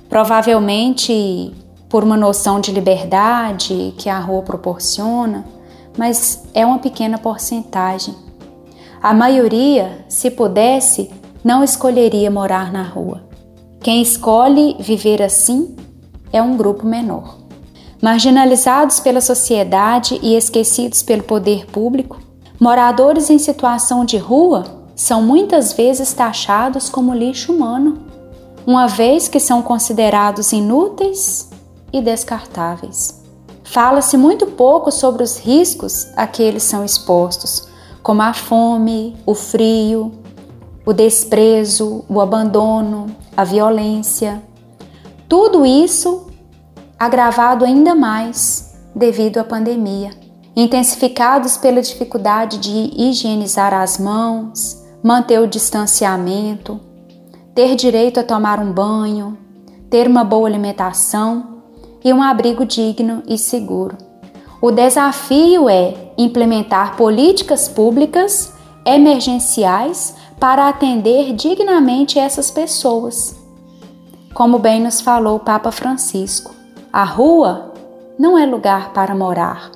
Provavelmente 0.09 1.53
por 1.87 2.03
uma 2.03 2.17
noção 2.17 2.59
de 2.59 2.71
liberdade 2.71 3.93
que 3.97 4.09
a 4.09 4.19
rua 4.19 4.41
proporciona, 4.41 5.45
mas 5.97 6.43
é 6.53 6.65
uma 6.65 6.79
pequena 6.79 7.17
porcentagem. 7.17 8.15
A 9.01 9.13
maioria, 9.13 10.03
se 10.09 10.31
pudesse, 10.31 11.11
não 11.43 11.63
escolheria 11.63 12.29
morar 12.29 12.71
na 12.71 12.83
rua. 12.83 13.30
Quem 13.83 13.99
escolhe 14.03 14.75
viver 14.79 15.23
assim 15.23 15.75
é 16.31 16.39
um 16.39 16.55
grupo 16.55 16.85
menor. 16.85 17.37
Marginalizados 17.99 18.99
pela 18.99 19.19
sociedade 19.19 20.19
e 20.21 20.35
esquecidos 20.35 21.01
pelo 21.01 21.23
poder 21.23 21.65
público, 21.65 22.19
moradores 22.59 23.31
em 23.31 23.39
situação 23.39 24.05
de 24.05 24.17
rua 24.17 24.65
são 24.95 25.23
muitas 25.23 25.73
vezes 25.73 26.13
taxados 26.13 26.89
como 26.89 27.15
lixo 27.15 27.51
humano, 27.51 28.05
uma 28.67 28.85
vez 28.85 29.27
que 29.27 29.39
são 29.39 29.63
considerados 29.63 30.51
inúteis 30.51 31.49
e 31.91 32.01
descartáveis. 32.01 33.19
Fala-se 33.63 34.15
muito 34.15 34.45
pouco 34.45 34.91
sobre 34.91 35.23
os 35.23 35.39
riscos 35.39 36.07
a 36.15 36.27
que 36.27 36.43
eles 36.43 36.61
são 36.61 36.85
expostos, 36.85 37.67
como 38.03 38.21
a 38.21 38.31
fome, 38.31 39.17
o 39.25 39.33
frio, 39.33 40.11
o 40.85 40.93
desprezo, 40.93 42.05
o 42.07 42.21
abandono, 42.21 43.07
a 43.35 43.43
violência. 43.43 44.41
Tudo 45.27 45.65
isso 45.65 46.27
agravado 46.99 47.65
ainda 47.65 47.95
mais 47.95 48.77
devido 48.95 49.37
à 49.37 49.43
pandemia, 49.43 50.11
intensificados 50.55 51.57
pela 51.57 51.81
dificuldade 51.81 52.57
de 52.57 52.91
higienizar 52.95 53.73
as 53.73 53.97
mãos, 53.97 54.83
manter 55.03 55.39
o 55.39 55.47
distanciamento, 55.47 56.79
ter 57.55 57.75
direito 57.75 58.19
a 58.19 58.23
tomar 58.23 58.59
um 58.59 58.71
banho, 58.71 59.37
ter 59.89 60.07
uma 60.07 60.23
boa 60.23 60.47
alimentação 60.47 61.61
e 62.03 62.13
um 62.13 62.21
abrigo 62.21 62.65
digno 62.65 63.23
e 63.27 63.37
seguro. 63.37 63.97
O 64.61 64.71
desafio 64.71 65.67
é 65.67 65.95
implementar 66.17 66.95
políticas 66.95 67.67
públicas 67.67 68.53
emergenciais 68.85 70.15
para 70.41 70.67
atender 70.67 71.33
dignamente 71.33 72.17
essas 72.17 72.49
pessoas. 72.49 73.35
Como 74.33 74.57
bem 74.57 74.81
nos 74.81 74.99
falou 74.99 75.35
o 75.35 75.39
Papa 75.39 75.71
Francisco, 75.71 76.55
a 76.91 77.03
rua 77.03 77.71
não 78.17 78.35
é 78.35 78.43
lugar 78.43 78.91
para 78.91 79.13
morar, 79.13 79.69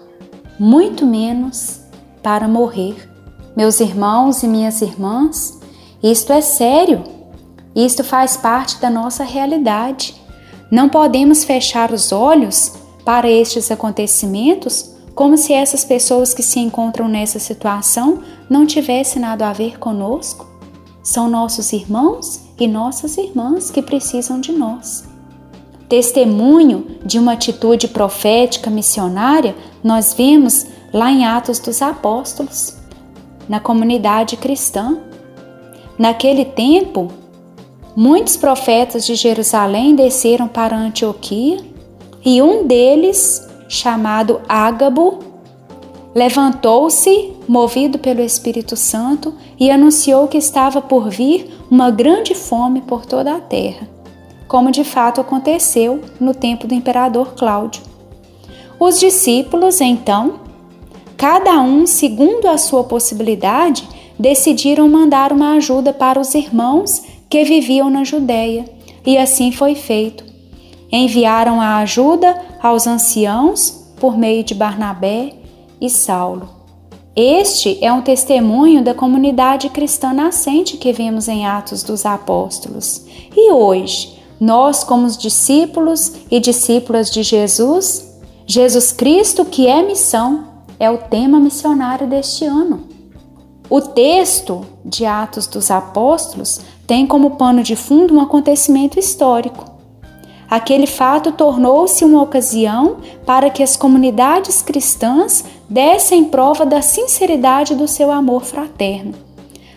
muito 0.59 1.05
menos 1.05 1.81
para 2.23 2.47
morrer. 2.47 3.07
Meus 3.55 3.79
irmãos 3.79 4.41
e 4.41 4.47
minhas 4.47 4.81
irmãs, 4.81 5.59
isto 6.01 6.33
é 6.33 6.41
sério. 6.41 7.03
Isto 7.75 8.03
faz 8.03 8.35
parte 8.35 8.79
da 8.81 8.89
nossa 8.89 9.23
realidade. 9.23 10.19
Não 10.71 10.89
podemos 10.89 11.43
fechar 11.43 11.91
os 11.91 12.11
olhos 12.11 12.73
para 13.05 13.29
estes 13.29 13.69
acontecimentos 13.69 14.95
como 15.13 15.37
se 15.37 15.53
essas 15.53 15.85
pessoas 15.85 16.33
que 16.33 16.41
se 16.41 16.59
encontram 16.59 17.07
nessa 17.07 17.37
situação 17.37 18.23
não 18.49 18.65
tivessem 18.65 19.21
nada 19.21 19.47
a 19.47 19.53
ver 19.53 19.77
conosco. 19.77 20.54
São 21.05 21.29
nossos 21.29 21.71
irmãos 21.71 22.41
e 22.59 22.67
nossas 22.67 23.15
irmãs 23.15 23.69
que 23.69 23.79
precisam 23.79 24.41
de 24.41 24.51
nós. 24.51 25.03
Testemunho 25.87 26.97
de 27.05 27.19
uma 27.19 27.33
atitude 27.33 27.87
profética 27.87 28.71
missionária, 28.71 29.55
nós 29.83 30.15
vemos 30.15 30.65
lá 30.91 31.11
em 31.11 31.23
Atos 31.23 31.59
dos 31.59 31.79
Apóstolos, 31.83 32.77
na 33.47 33.59
comunidade 33.59 34.35
cristã. 34.35 34.97
Naquele 35.95 36.43
tempo, 36.43 37.11
muitos 37.95 38.35
profetas 38.35 39.05
de 39.05 39.13
Jerusalém 39.13 39.95
desceram 39.95 40.47
para 40.47 40.75
Antioquia 40.75 41.59
e 42.25 42.41
um 42.41 42.65
deles, 42.65 43.47
chamado 43.69 44.41
Ágabo, 44.49 45.19
levantou-se, 46.15 47.33
movido 47.47 47.99
pelo 47.99 48.21
Espírito 48.21 48.77
Santo, 48.77 49.35
e 49.59 49.69
anunciou 49.69 50.27
que 50.27 50.37
estava 50.37 50.81
por 50.81 51.09
vir 51.09 51.53
uma 51.69 51.91
grande 51.91 52.33
fome 52.33 52.81
por 52.81 53.05
toda 53.05 53.35
a 53.35 53.41
terra 53.41 53.93
como 54.47 54.71
de 54.71 54.83
fato 54.83 55.19
aconteceu 55.19 56.01
no 56.19 56.33
tempo 56.33 56.67
do 56.67 56.73
imperador 56.73 57.33
Cláudio. 57.35 57.81
Os 58.79 58.99
discípulos, 58.99 59.81
então, 59.81 60.39
cada 61.17 61.59
um 61.61 61.85
segundo 61.85 62.47
a 62.47 62.57
sua 62.57 62.83
possibilidade, 62.83 63.87
decidiram 64.17 64.87
mandar 64.87 65.31
uma 65.31 65.53
ajuda 65.55 65.91
para 65.91 66.19
os 66.19 66.33
irmãos 66.35 67.03
que 67.29 67.43
viviam 67.43 67.89
na 67.89 68.03
Judéia, 68.03 68.65
e 69.05 69.17
assim 69.17 69.51
foi 69.51 69.75
feito. 69.75 70.23
Enviaram 70.91 71.59
a 71.59 71.77
ajuda 71.77 72.39
aos 72.61 72.87
anciãos 72.87 73.93
por 73.99 74.17
meio 74.17 74.43
de 74.43 74.53
Barnabé 74.53 75.33
e 75.85 75.89
Saulo. 75.89 76.49
Este 77.15 77.77
é 77.81 77.93
um 77.93 78.01
testemunho 78.01 78.83
da 78.83 78.93
comunidade 78.93 79.69
cristã 79.69 80.11
nascente 80.11 80.77
que 80.77 80.91
vemos 80.91 81.27
em 81.27 81.45
Atos 81.45 81.81
dos 81.81 82.05
Apóstolos. 82.05 83.05
E 83.35 83.51
hoje, 83.51 84.19
nós, 84.39 84.83
como 84.83 85.05
os 85.05 85.17
discípulos 85.17 86.11
e 86.29 86.39
discípulas 86.39 87.09
de 87.09 87.23
Jesus, 87.23 88.19
Jesus 88.45 88.91
Cristo, 88.91 89.45
que 89.45 89.65
é 89.65 89.81
missão, 89.81 90.45
é 90.77 90.89
o 90.89 90.97
tema 90.97 91.39
missionário 91.39 92.05
deste 92.05 92.43
ano. 92.43 92.83
O 93.69 93.79
texto 93.79 94.65
de 94.83 95.05
Atos 95.05 95.47
dos 95.47 95.71
Apóstolos 95.71 96.59
tem 96.85 97.07
como 97.07 97.37
pano 97.37 97.63
de 97.63 97.75
fundo 97.75 98.13
um 98.13 98.21
acontecimento 98.21 98.99
histórico. 98.99 99.74
Aquele 100.49 100.87
fato 100.87 101.31
tornou-se 101.31 102.03
uma 102.05 102.21
ocasião 102.21 102.97
para 103.25 103.49
que 103.49 103.63
as 103.63 103.75
comunidades 103.75 104.61
cristãs 104.61 105.43
dessem 105.67 106.25
prova 106.25 106.65
da 106.65 106.81
sinceridade 106.81 107.75
do 107.75 107.87
seu 107.87 108.11
amor 108.11 108.43
fraterno. 108.43 109.13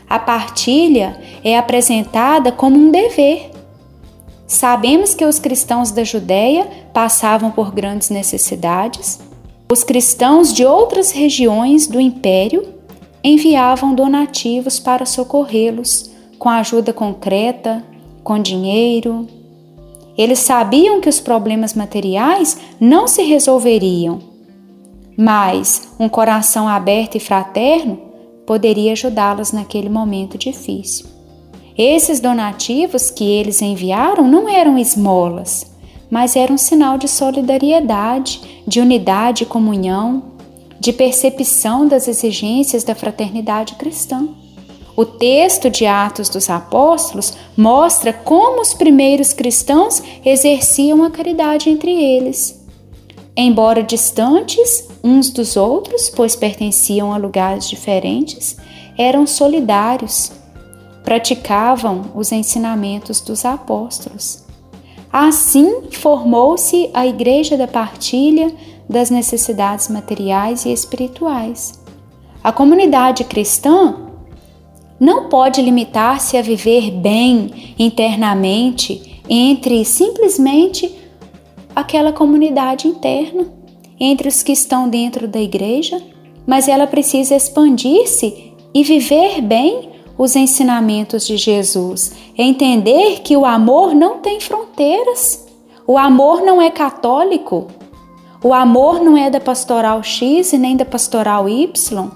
A 0.09 0.19
partilha 0.19 1.21
é 1.45 1.57
apresentada 1.57 2.53
como 2.53 2.77
um 2.77 2.91
dever 2.91 3.51
Sabemos 4.49 5.15
que 5.15 5.27
os 5.27 5.39
cristãos 5.39 5.91
da 5.91 6.03
Judéia 6.03 6.67
passavam 6.95 7.51
por 7.51 7.71
grandes 7.71 8.09
necessidades. 8.09 9.21
Os 9.71 9.85
cristãos 9.85 10.55
de 10.55 10.65
outras 10.65 11.11
regiões 11.11 11.87
do 11.87 12.01
império 12.01 12.67
enviavam 13.23 13.95
donativos 13.95 14.81
para 14.81 15.05
socorrê-los, 15.05 16.11
com 16.39 16.49
ajuda 16.49 16.95
concreta, 16.95 17.85
com 18.25 18.39
dinheiro. 18.39 19.29
Eles 20.19 20.41
sabiam 20.41 21.01
que 21.01 21.09
os 21.09 21.21
problemas 21.21 21.75
materiais 21.75 22.59
não 22.81 23.07
se 23.07 23.23
resolveriam, 23.23 24.19
mas 25.17 25.89
um 25.99 26.09
coração 26.09 26.69
aberto 26.69 27.15
e 27.15 27.21
fraterno 27.21 27.97
poderia 28.45 28.93
ajudá-los 28.93 29.53
naquele 29.53 29.89
momento 29.89 30.37
difícil. 30.37 31.07
Esses 31.77 32.19
donativos 32.19 33.09
que 33.09 33.25
eles 33.31 33.63
enviaram 33.63 34.27
não 34.27 34.49
eram 34.49 34.77
esmolas, 34.77 35.71
mas 36.11 36.35
eram 36.35 36.57
um 36.57 36.59
sinal 36.59 36.99
de 36.99 37.07
solidariedade, 37.07 38.41
de 38.67 38.81
unidade 38.81 39.45
e 39.45 39.47
comunhão, 39.47 40.25
de 40.81 40.93
percepção 40.93 41.87
das 41.87 42.09
exigências 42.09 42.83
da 42.83 42.95
fraternidade 42.95 43.75
cristã. 43.77 44.29
O 44.99 45.07
texto 45.07 45.71
de 45.71 45.87
Atos 45.87 46.29
dos 46.29 46.51
Apóstolos 46.51 47.33
mostra 47.57 48.13
como 48.13 48.61
os 48.61 48.75
primeiros 48.75 49.33
cristãos 49.33 50.03
exerciam 50.25 51.05
a 51.05 51.11
caridade 51.13 51.71
entre 51.71 51.93
eles. 51.93 52.67
Embora 53.37 53.81
distantes 53.81 54.89
uns 55.05 55.31
dos 55.31 55.57
outros, 55.57 56.11
pois 56.11 56.35
pertenciam 56.35 57.13
a 57.13 57.17
lugares 57.17 57.69
diferentes, 57.69 58.57
eram 58.99 59.25
solidários 59.25 60.33
praticavam 61.05 62.11
os 62.17 62.33
ensinamentos 62.33 63.21
dos 63.21 63.45
apóstolos. 63.45 64.43
Assim 65.13 65.93
formou-se 65.93 66.91
a 66.93 67.07
Igreja 67.07 67.57
da 67.57 67.69
Partilha 67.69 68.53
das 68.89 69.11
necessidades 69.11 69.87
materiais 69.87 70.65
e 70.65 70.73
espirituais. 70.73 71.79
A 72.43 72.51
comunidade 72.51 73.23
cristã 73.23 74.08
não 74.99 75.29
pode 75.29 75.63
limitar-se 75.63 76.37
a 76.37 76.43
viver 76.43 76.91
bem 76.91 77.75
internamente 77.79 79.23
entre 79.29 79.85
simplesmente 79.85 80.95
aquela 81.75 82.13
comunidade 82.13 82.89
interna, 82.89 83.47
entre 84.01 84.29
os 84.29 84.43
que 84.43 84.53
estão 84.53 84.89
dentro 84.89 85.29
da 85.29 85.41
igreja, 85.41 86.01
mas 86.47 86.67
ela 86.67 86.87
precisa 86.87 87.37
expandir-se 87.37 88.53
e 88.75 88.83
viver 88.83 89.41
bem 89.41 89.91
os 90.17 90.35
ensinamentos 90.35 91.27
de 91.27 91.37
Jesus, 91.37 92.13
entender 92.37 93.21
que 93.21 93.37
o 93.37 93.45
amor 93.45 93.95
não 93.95 94.19
tem 94.19 94.41
fronteiras. 94.41 95.47
O 95.87 95.97
amor 95.97 96.43
não 96.43 96.61
é 96.61 96.71
católico. 96.71 97.69
O 98.43 98.53
amor 98.53 99.01
não 99.01 99.17
é 99.17 99.31
da 99.31 99.41
pastoral 99.41 100.03
X 100.03 100.53
e 100.53 100.59
nem 100.59 100.77
da 100.77 100.85
pastoral 100.85 101.49
Y. 101.49 102.11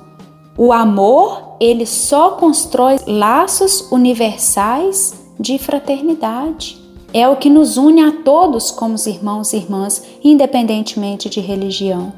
O 0.56 0.72
amor, 0.72 1.56
ele 1.58 1.86
só 1.86 2.32
constrói 2.32 2.96
laços 3.06 3.90
universais 3.90 5.14
de 5.40 5.58
fraternidade. 5.58 6.78
É 7.14 7.28
o 7.28 7.36
que 7.36 7.48
nos 7.48 7.76
une 7.76 8.02
a 8.02 8.12
todos 8.24 8.70
como 8.70 8.96
irmãos 9.06 9.52
e 9.52 9.56
irmãs, 9.56 10.02
independentemente 10.22 11.28
de 11.28 11.40
religião. 11.40 12.12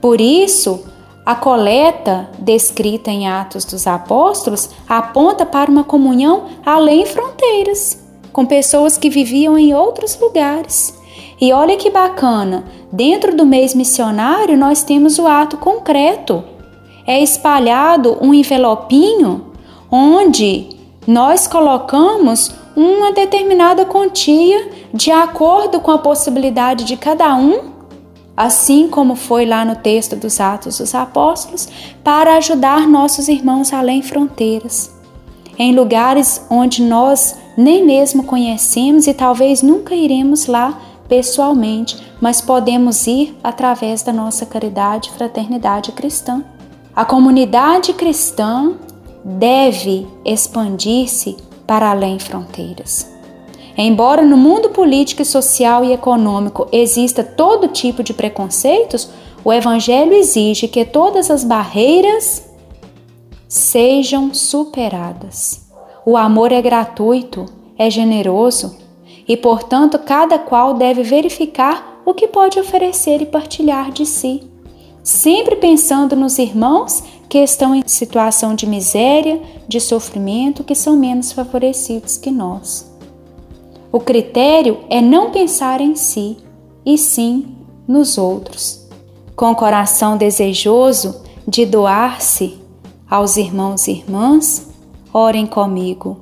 Por 0.00 0.20
isso, 0.20 0.84
a 1.26 1.34
coleta 1.34 2.30
descrita 2.38 3.10
em 3.10 3.28
Atos 3.28 3.64
dos 3.64 3.86
Apóstolos 3.86 4.70
aponta 4.88 5.44
para 5.44 5.70
uma 5.70 5.84
comunhão 5.84 6.46
além 6.64 7.06
fronteiras, 7.06 8.02
com 8.32 8.46
pessoas 8.46 8.96
que 8.96 9.10
viviam 9.10 9.58
em 9.58 9.74
outros 9.74 10.18
lugares. 10.18 10.94
E 11.40 11.52
olha 11.52 11.76
que 11.76 11.90
bacana, 11.90 12.64
dentro 12.92 13.36
do 13.36 13.46
mês 13.46 13.74
missionário 13.74 14.56
nós 14.56 14.82
temos 14.82 15.18
o 15.18 15.26
ato 15.26 15.56
concreto. 15.56 16.42
É 17.06 17.22
espalhado 17.22 18.18
um 18.20 18.32
envelopinho 18.34 19.46
onde 19.90 20.68
nós 21.06 21.46
colocamos 21.46 22.52
uma 22.76 23.12
determinada 23.12 23.84
quantia 23.84 24.70
de 24.92 25.10
acordo 25.10 25.80
com 25.80 25.90
a 25.90 25.98
possibilidade 25.98 26.84
de 26.84 26.96
cada 26.96 27.34
um, 27.34 27.70
assim 28.36 28.88
como 28.88 29.16
foi 29.16 29.44
lá 29.44 29.64
no 29.64 29.76
texto 29.76 30.16
dos 30.16 30.40
Atos 30.40 30.78
dos 30.78 30.94
Apóstolos, 30.94 31.68
para 32.02 32.36
ajudar 32.36 32.88
nossos 32.88 33.28
irmãos 33.28 33.72
além 33.72 34.02
fronteiras, 34.02 34.94
em 35.58 35.74
lugares 35.74 36.46
onde 36.48 36.82
nós 36.82 37.36
nem 37.56 37.84
mesmo 37.84 38.24
conhecemos 38.24 39.06
e 39.06 39.12
talvez 39.12 39.62
nunca 39.62 39.94
iremos 39.94 40.46
lá 40.46 40.78
pessoalmente, 41.08 41.98
mas 42.20 42.40
podemos 42.40 43.06
ir 43.06 43.36
através 43.42 44.02
da 44.02 44.12
nossa 44.12 44.46
caridade 44.46 45.10
e 45.10 45.12
fraternidade 45.12 45.90
cristã. 45.92 46.44
A 46.94 47.04
comunidade 47.04 47.92
cristã 47.92 48.74
deve 49.24 50.06
expandir-se 50.24 51.36
para 51.66 51.90
além 51.90 52.18
fronteiras. 52.18 53.08
Embora 53.76 54.22
no 54.22 54.36
mundo 54.36 54.70
político, 54.70 55.24
social 55.24 55.84
e 55.84 55.92
econômico 55.92 56.68
exista 56.72 57.22
todo 57.22 57.68
tipo 57.68 58.02
de 58.02 58.12
preconceitos, 58.12 59.08
o 59.44 59.52
Evangelho 59.52 60.12
exige 60.12 60.68
que 60.68 60.84
todas 60.84 61.30
as 61.30 61.44
barreiras 61.44 62.44
sejam 63.48 64.34
superadas. 64.34 65.70
O 66.04 66.16
amor 66.16 66.50
é 66.52 66.60
gratuito, 66.60 67.46
é 67.78 67.88
generoso 67.88 68.76
e, 69.26 69.36
portanto, 69.36 69.98
cada 69.98 70.38
qual 70.38 70.74
deve 70.74 71.02
verificar 71.02 72.02
o 72.04 72.12
que 72.12 72.26
pode 72.26 72.58
oferecer 72.58 73.22
e 73.22 73.26
partilhar 73.26 73.92
de 73.92 74.04
si, 74.04 74.49
sempre 75.02 75.56
pensando 75.56 76.14
nos 76.14 76.38
irmãos 76.38 77.02
que 77.28 77.38
estão 77.38 77.74
em 77.74 77.82
situação 77.86 78.54
de 78.54 78.66
miséria, 78.66 79.40
de 79.68 79.80
sofrimento, 79.80 80.64
que 80.64 80.74
são 80.74 80.96
menos 80.96 81.32
favorecidos 81.32 82.16
que 82.16 82.30
nós. 82.30 82.90
O 83.92 84.00
critério 84.00 84.78
é 84.88 85.00
não 85.00 85.30
pensar 85.30 85.80
em 85.80 85.94
si, 85.94 86.36
e 86.84 86.96
sim 86.96 87.56
nos 87.86 88.18
outros. 88.18 88.86
Com 89.36 89.50
o 89.50 89.56
coração 89.56 90.16
desejoso 90.16 91.22
de 91.46 91.64
doar-se 91.64 92.58
aos 93.08 93.36
irmãos 93.36 93.88
e 93.88 93.92
irmãs, 93.92 94.68
orem 95.12 95.46
comigo. 95.46 96.18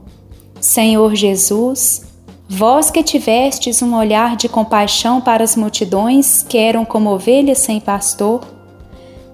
Senhor 0.61 1.15
Jesus, 1.15 2.03
vós 2.49 2.91
que 2.91 3.03
tivestes 3.03 3.83
um 3.83 3.95
olhar 3.95 4.37
de 4.37 4.49
compaixão 4.49 5.21
para 5.21 5.45
as 5.45 5.55
multidões 5.55 6.43
que 6.43 6.57
eram 6.57 6.85
como 6.85 7.11
ovelhas 7.11 7.59
sem 7.59 7.81
pastor, 7.81 8.41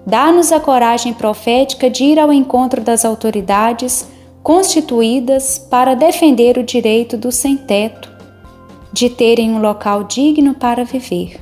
Dá-nos 0.05 0.51
a 0.51 0.59
coragem 0.59 1.13
profética 1.13 1.89
de 1.89 2.03
ir 2.03 2.19
ao 2.19 2.31
encontro 2.31 2.81
das 2.81 3.03
autoridades 3.03 4.07
constituídas 4.43 5.57
para 5.57 5.95
defender 5.95 6.57
o 6.57 6.63
direito 6.63 7.17
do 7.17 7.31
sem-teto, 7.31 8.13
de 8.93 9.09
terem 9.09 9.51
um 9.51 9.59
local 9.59 10.03
digno 10.03 10.53
para 10.53 10.85
viver. 10.85 11.39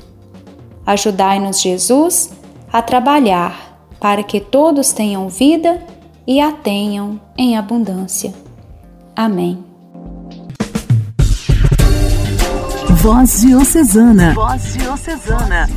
Ajudai-nos, 0.85 1.61
Jesus, 1.61 2.29
a 2.71 2.81
trabalhar 2.81 3.77
para 3.99 4.23
que 4.23 4.39
todos 4.39 4.93
tenham 4.93 5.27
vida 5.27 5.81
e 6.25 6.39
a 6.39 6.51
tenham 6.51 7.19
em 7.37 7.57
abundância. 7.57 8.33
Amém. 9.15 9.63
Voz 13.01 13.41
Diocesana. 13.41 14.33
Voz 14.33 14.73
Diocesana. 14.73 15.67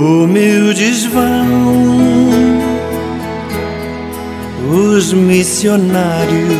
Humildes 0.00 1.06
vão 1.06 1.48
os 4.70 5.12
missionários, 5.12 6.54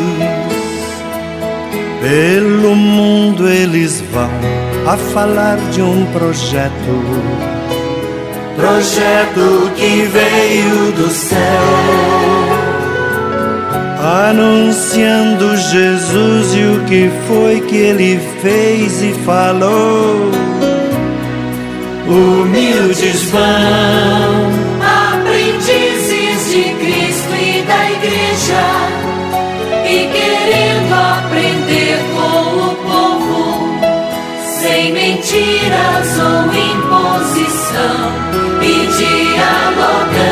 pelo 2.01 2.74
mundo 2.74 3.48
eles 3.48 4.03
vão 4.12 4.29
a 4.88 4.96
falar 4.96 5.57
de 5.70 5.81
um 5.81 6.05
projeto. 6.07 6.72
Projeto 8.57 9.70
que 9.77 10.03
veio 10.03 10.92
do 10.94 11.09
céu, 11.09 11.38
anunciando 14.31 15.57
Jesus 15.57 16.55
e 16.57 16.64
o 16.64 16.85
que 16.87 17.09
foi 17.29 17.61
que 17.61 17.77
ele 17.77 18.18
fez 18.42 19.01
e 19.01 19.12
falou 19.24 20.33
humildes 22.09 23.31
vão, 23.31 23.42
aprendizes 25.12 26.51
de 26.51 26.62
Cristo 26.75 27.35
e 27.35 27.62
da 27.62 27.90
Igreja, 27.90 28.64
e 29.85 30.09
querendo 30.11 30.94
aprender 30.94 31.99
com 32.14 32.40
o 32.64 32.75
povo, 32.77 33.44
sem 34.59 34.92
mentiras 34.92 36.18
ou 36.18 36.47
imposição, 36.51 37.99
e 38.62 38.75
dialogando, 38.97 40.27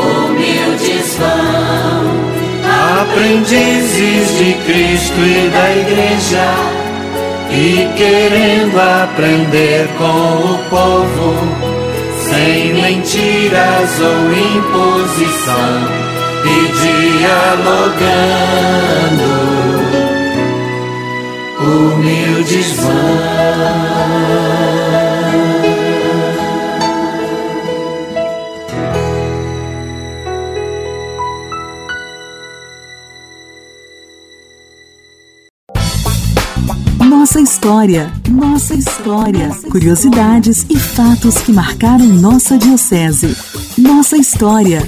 humildes 0.00 1.08
vão, 1.16 2.02
aprendizes 3.02 4.26
de 4.38 4.54
Cristo 4.64 5.20
e 5.20 5.50
da 5.50 5.66
Igreja 5.76 6.82
e 7.52 7.86
querendo 7.96 8.80
aprender 8.80 9.86
com 9.98 10.54
o 10.54 10.58
povo, 10.70 11.34
sem 12.28 12.72
mentiras 12.72 14.00
ou 14.00 14.32
imposição, 14.32 15.86
e 16.44 16.56
dialogando, 17.60 17.92
humildes 21.60 22.72
vão. 22.76 24.71
História, 37.62 38.12
nossa 38.28 38.74
história, 38.74 39.48
curiosidades 39.70 40.66
e 40.68 40.76
fatos 40.76 41.40
que 41.42 41.52
marcaram 41.52 42.06
nossa 42.06 42.58
diocese. 42.58 43.36
Nossa 43.78 44.16
história. 44.16 44.80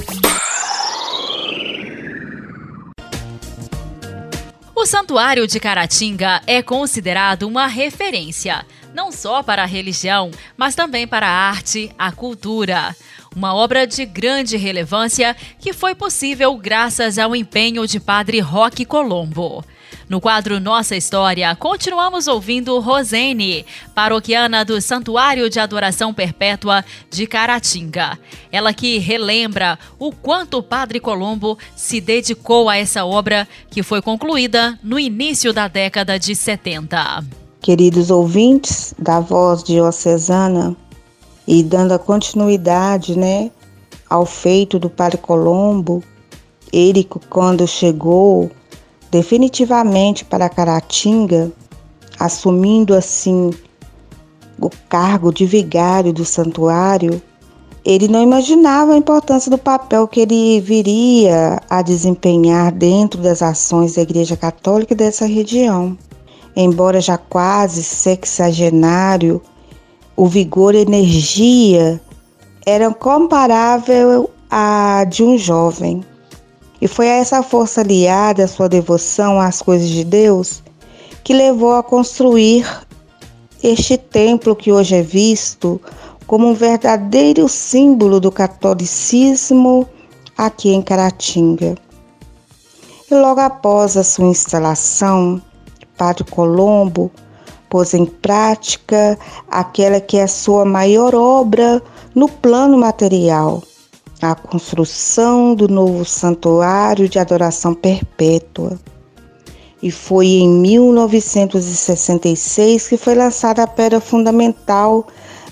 O 4.75 4.85
Santuário 4.85 5.47
de 5.47 5.57
Caratinga 5.57 6.41
é 6.45 6.61
considerado 6.61 7.43
uma 7.43 7.65
referência, 7.65 8.65
não 8.93 9.09
só 9.09 9.41
para 9.41 9.63
a 9.63 9.65
religião, 9.65 10.29
mas 10.57 10.75
também 10.75 11.07
para 11.07 11.27
a 11.27 11.47
arte, 11.47 11.89
a 11.97 12.11
cultura. 12.11 12.93
Uma 13.33 13.55
obra 13.55 13.87
de 13.87 14.05
grande 14.05 14.57
relevância 14.57 15.33
que 15.61 15.71
foi 15.71 15.95
possível 15.95 16.53
graças 16.57 17.17
ao 17.17 17.33
empenho 17.33 17.87
de 17.87 18.01
Padre 18.01 18.41
Roque 18.41 18.83
Colombo. 18.83 19.63
No 20.09 20.21
quadro 20.21 20.59
Nossa 20.59 20.95
História, 20.95 21.55
continuamos 21.55 22.27
ouvindo 22.27 22.79
Rosene, 22.79 23.65
paroquiana 23.93 24.63
do 24.63 24.79
Santuário 24.81 25.49
de 25.49 25.59
Adoração 25.59 26.13
Perpétua 26.13 26.83
de 27.09 27.25
Caratinga. 27.27 28.17
Ela 28.51 28.73
que 28.73 28.97
relembra 28.97 29.79
o 29.97 30.11
quanto 30.11 30.57
o 30.57 30.63
Padre 30.63 30.99
Colombo 30.99 31.57
se 31.75 31.99
dedicou 31.99 32.69
a 32.69 32.77
essa 32.77 33.05
obra 33.05 33.47
que 33.69 33.83
foi 33.83 34.01
concluída 34.01 34.79
no 34.83 34.99
início 34.99 35.51
da 35.51 35.67
década 35.67 36.19
de 36.19 36.35
70. 36.35 37.23
Queridos 37.61 38.11
ouvintes 38.11 38.93
da 38.99 39.19
Voz 39.19 39.63
Diocesana, 39.63 40.75
e 41.47 41.61
dando 41.63 41.93
a 41.93 41.99
continuidade, 41.99 43.17
né, 43.17 43.51
ao 44.09 44.25
feito 44.25 44.79
do 44.79 44.89
Padre 44.89 45.17
Colombo, 45.17 46.03
ele 46.71 47.07
quando 47.29 47.67
chegou 47.67 48.51
definitivamente 49.15 50.25
para 50.25 50.49
Caratinga, 50.49 51.49
assumindo 52.19 52.93
assim 52.93 53.49
o 54.59 54.69
cargo 54.89 55.31
de 55.31 55.45
vigário 55.45 56.11
do 56.11 56.25
santuário, 56.25 57.21
ele 57.85 58.09
não 58.09 58.21
imaginava 58.21 58.91
a 58.91 58.97
importância 58.97 59.49
do 59.49 59.57
papel 59.57 60.05
que 60.05 60.19
ele 60.19 60.59
viria 60.59 61.61
a 61.69 61.81
desempenhar 61.81 62.73
dentro 62.73 63.21
das 63.21 63.41
ações 63.41 63.95
da 63.95 64.01
Igreja 64.01 64.35
Católica 64.35 64.93
dessa 64.93 65.25
região. 65.25 65.97
Embora 66.53 66.99
já 66.99 67.17
quase 67.17 67.83
sexagenário, 67.83 69.41
o 70.13 70.27
vigor 70.27 70.75
e 70.75 70.79
energia 70.79 72.01
eram 72.65 72.91
comparável 72.91 74.29
à 74.51 75.05
de 75.05 75.23
um 75.23 75.37
jovem. 75.37 76.03
E 76.81 76.87
foi 76.87 77.07
essa 77.07 77.41
força 77.41 77.81
aliada 77.81 78.43
à 78.43 78.47
sua 78.47 78.67
devoção 78.67 79.39
às 79.39 79.61
coisas 79.61 79.89
de 79.89 80.03
Deus 80.03 80.63
que 81.23 81.33
levou 81.33 81.73
a 81.73 81.83
construir 81.83 82.65
este 83.63 83.97
templo 83.97 84.55
que 84.55 84.71
hoje 84.71 84.95
é 84.95 85.01
visto 85.01 85.81
como 86.27 86.47
um 86.47 86.53
verdadeiro 86.53 87.47
símbolo 87.47 88.19
do 88.19 88.31
catolicismo 88.31 89.87
aqui 90.37 90.69
em 90.69 90.81
Caratinga. 90.81 91.75
E 93.09 93.15
logo 93.15 93.39
após 93.39 93.95
a 93.95 94.03
sua 94.03 94.25
instalação, 94.25 95.41
Padre 95.97 96.23
Colombo 96.25 97.11
pôs 97.69 97.93
em 97.93 98.05
prática 98.05 99.17
aquela 99.49 99.99
que 99.99 100.17
é 100.17 100.23
a 100.23 100.27
sua 100.27 100.65
maior 100.65 101.13
obra 101.15 101.81
no 102.13 102.27
plano 102.27 102.77
material, 102.77 103.61
a 104.21 104.35
construção 104.35 105.55
do 105.55 105.67
novo 105.67 106.05
santuário 106.05 107.09
de 107.09 107.19
adoração 107.19 107.73
perpétua. 107.73 108.79
E 109.81 109.91
foi 109.91 110.27
em 110.27 110.47
1966 110.49 112.87
que 112.87 112.95
foi 112.97 113.15
lançada 113.15 113.63
a 113.63 113.67
pedra 113.67 113.99
fundamental 113.99 115.05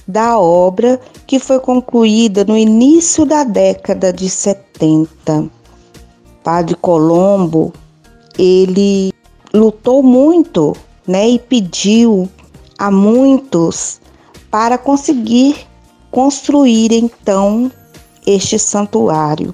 da 0.07 0.39
obra, 0.39 0.99
que 1.27 1.39
foi 1.39 1.59
concluída 1.59 2.43
no 2.43 2.57
início 2.57 3.25
da 3.25 3.43
década 3.43 4.11
de 4.11 4.27
70. 4.29 5.49
Padre 6.43 6.75
Colombo, 6.75 7.71
ele 8.37 9.13
lutou 9.53 10.03
muito, 10.03 10.75
né, 11.07 11.29
e 11.29 11.39
pediu 11.39 12.29
a 12.77 12.91
muitos 12.91 14.01
para 14.49 14.77
conseguir 14.77 15.55
construir 16.11 16.91
então 16.91 17.71
este 18.25 18.57
santuário. 18.59 19.53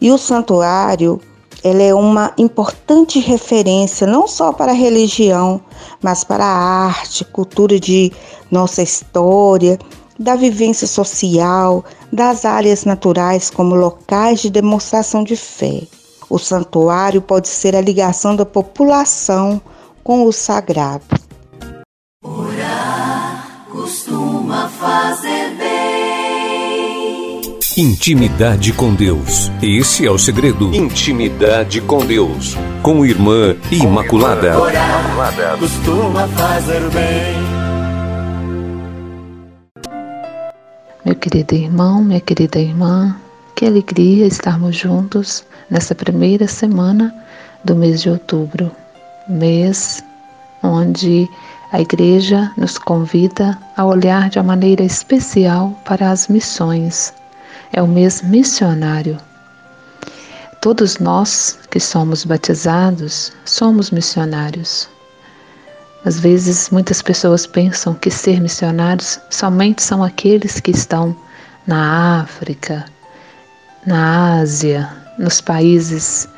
E 0.00 0.10
o 0.10 0.18
santuário 0.18 1.20
ela 1.62 1.82
é 1.82 1.94
uma 1.94 2.32
importante 2.38 3.18
referência 3.18 4.06
não 4.06 4.26
só 4.26 4.52
para 4.52 4.72
a 4.72 4.74
religião, 4.74 5.60
mas 6.02 6.24
para 6.24 6.44
a 6.44 6.86
arte, 6.86 7.24
cultura 7.24 7.78
de 7.78 8.10
nossa 8.50 8.82
história, 8.82 9.78
da 10.18 10.36
vivência 10.36 10.86
social, 10.86 11.84
das 12.12 12.44
áreas 12.44 12.84
naturais 12.84 13.50
como 13.50 13.74
locais 13.74 14.40
de 14.40 14.50
demonstração 14.50 15.22
de 15.22 15.36
fé. 15.36 15.82
O 16.28 16.38
santuário 16.38 17.20
pode 17.20 17.48
ser 17.48 17.74
a 17.74 17.80
ligação 17.80 18.36
da 18.36 18.46
população 18.46 19.60
com 20.04 20.26
o 20.26 20.32
sagrado. 20.32 21.04
Orar 22.22 23.64
costuma 23.70 24.68
fazer 24.68 25.49
Intimidade 27.76 28.72
com 28.72 28.92
Deus. 28.92 29.48
Esse 29.62 30.04
é 30.04 30.10
o 30.10 30.18
segredo. 30.18 30.74
Intimidade 30.74 31.80
com 31.80 32.04
Deus. 32.04 32.56
Com 32.82 33.06
Irmã 33.06 33.54
Imaculada. 33.70 34.58
Orar 34.60 35.56
costuma 35.56 36.26
fazer 36.26 36.80
bem. 36.90 37.36
Meu 41.04 41.14
querido 41.14 41.54
irmão, 41.54 42.02
minha 42.02 42.20
querida 42.20 42.58
irmã, 42.58 43.16
que 43.54 43.64
alegria 43.64 44.26
estarmos 44.26 44.74
juntos 44.74 45.44
nessa 45.70 45.94
primeira 45.94 46.48
semana 46.48 47.14
do 47.62 47.76
mês 47.76 48.02
de 48.02 48.10
outubro, 48.10 48.72
mês 49.28 50.02
onde 50.60 51.28
a 51.70 51.80
Igreja 51.80 52.50
nos 52.56 52.78
convida 52.78 53.56
a 53.76 53.84
olhar 53.84 54.28
de 54.28 54.38
uma 54.38 54.44
maneira 54.44 54.82
especial 54.82 55.70
para 55.84 56.10
as 56.10 56.26
missões. 56.26 57.14
É 57.72 57.82
o 57.82 57.86
mês 57.86 58.22
missionário. 58.22 59.18
Todos 60.60 60.98
nós 60.98 61.58
que 61.70 61.80
somos 61.80 62.24
batizados 62.24 63.32
somos 63.44 63.90
missionários. 63.90 64.88
Às 66.04 66.18
vezes, 66.18 66.70
muitas 66.70 67.02
pessoas 67.02 67.46
pensam 67.46 67.94
que 67.94 68.10
ser 68.10 68.40
missionários 68.40 69.20
somente 69.30 69.82
são 69.82 70.02
aqueles 70.02 70.58
que 70.58 70.70
estão 70.70 71.14
na 71.66 72.20
África, 72.22 72.84
na 73.86 74.40
Ásia, 74.40 74.88
nos 75.18 75.40
países 75.40 76.28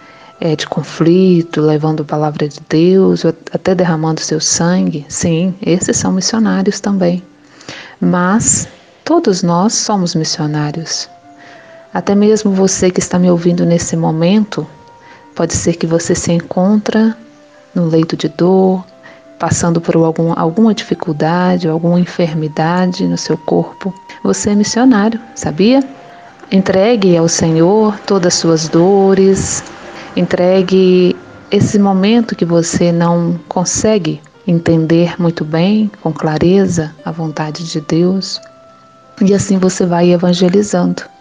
é, 0.40 0.57
de 0.57 0.66
conflito, 0.66 1.61
levando 1.61 2.03
a 2.03 2.05
palavra 2.05 2.49
de 2.49 2.59
Deus, 2.68 3.25
até 3.25 3.75
derramando 3.75 4.21
seu 4.21 4.40
sangue. 4.40 5.07
Sim, 5.09 5.55
esses 5.62 5.97
são 5.97 6.12
missionários 6.12 6.81
também. 6.81 7.23
Mas 8.01 8.66
todos 9.05 9.45
nós 9.45 9.73
somos 9.73 10.16
missionários. 10.16 11.09
Até 11.92 12.14
mesmo 12.14 12.52
você 12.52 12.90
que 12.90 13.00
está 13.00 13.18
me 13.18 13.31
ouvindo 13.31 13.66
nesse 13.66 13.96
momento, 13.96 14.66
pode 15.35 15.55
ser 15.55 15.74
que 15.74 15.87
você 15.87 16.14
se 16.14 16.33
encontra 16.33 17.16
no 17.74 17.87
leito 17.87 18.16
de 18.16 18.28
dor, 18.28 18.85
passando 19.38 19.81
por 19.81 19.96
algum, 19.96 20.33
alguma 20.35 20.72
dificuldade, 20.72 21.68
alguma 21.68 22.00
enfermidade 22.00 23.07
no 23.07 23.18
seu 23.18 23.37
corpo. 23.37 23.92
Você 24.22 24.50
é 24.50 24.55
missionário, 24.55 25.20
sabia? 25.35 25.83
Entregue 26.50 27.16
ao 27.16 27.28
Senhor 27.28 27.98
todas 28.07 28.35
as 28.35 28.40
suas 28.40 28.68
dores, 28.68 29.62
entregue 30.16 31.16
esse 31.50 31.78
momento 31.78 32.35
que 32.35 32.44
você 32.44 32.90
não 32.90 33.38
consegue 33.48 34.20
entender 34.46 35.20
muito 35.20 35.44
bem, 35.44 35.90
com 36.00 36.12
clareza, 36.12 36.94
a 37.05 37.11
vontade 37.11 37.64
de 37.70 37.81
Deus. 37.83 38.40
E 39.20 39.35
assim 39.35 39.59
você 39.59 39.85
vai 39.85 40.11
evangelizando. 40.11 41.12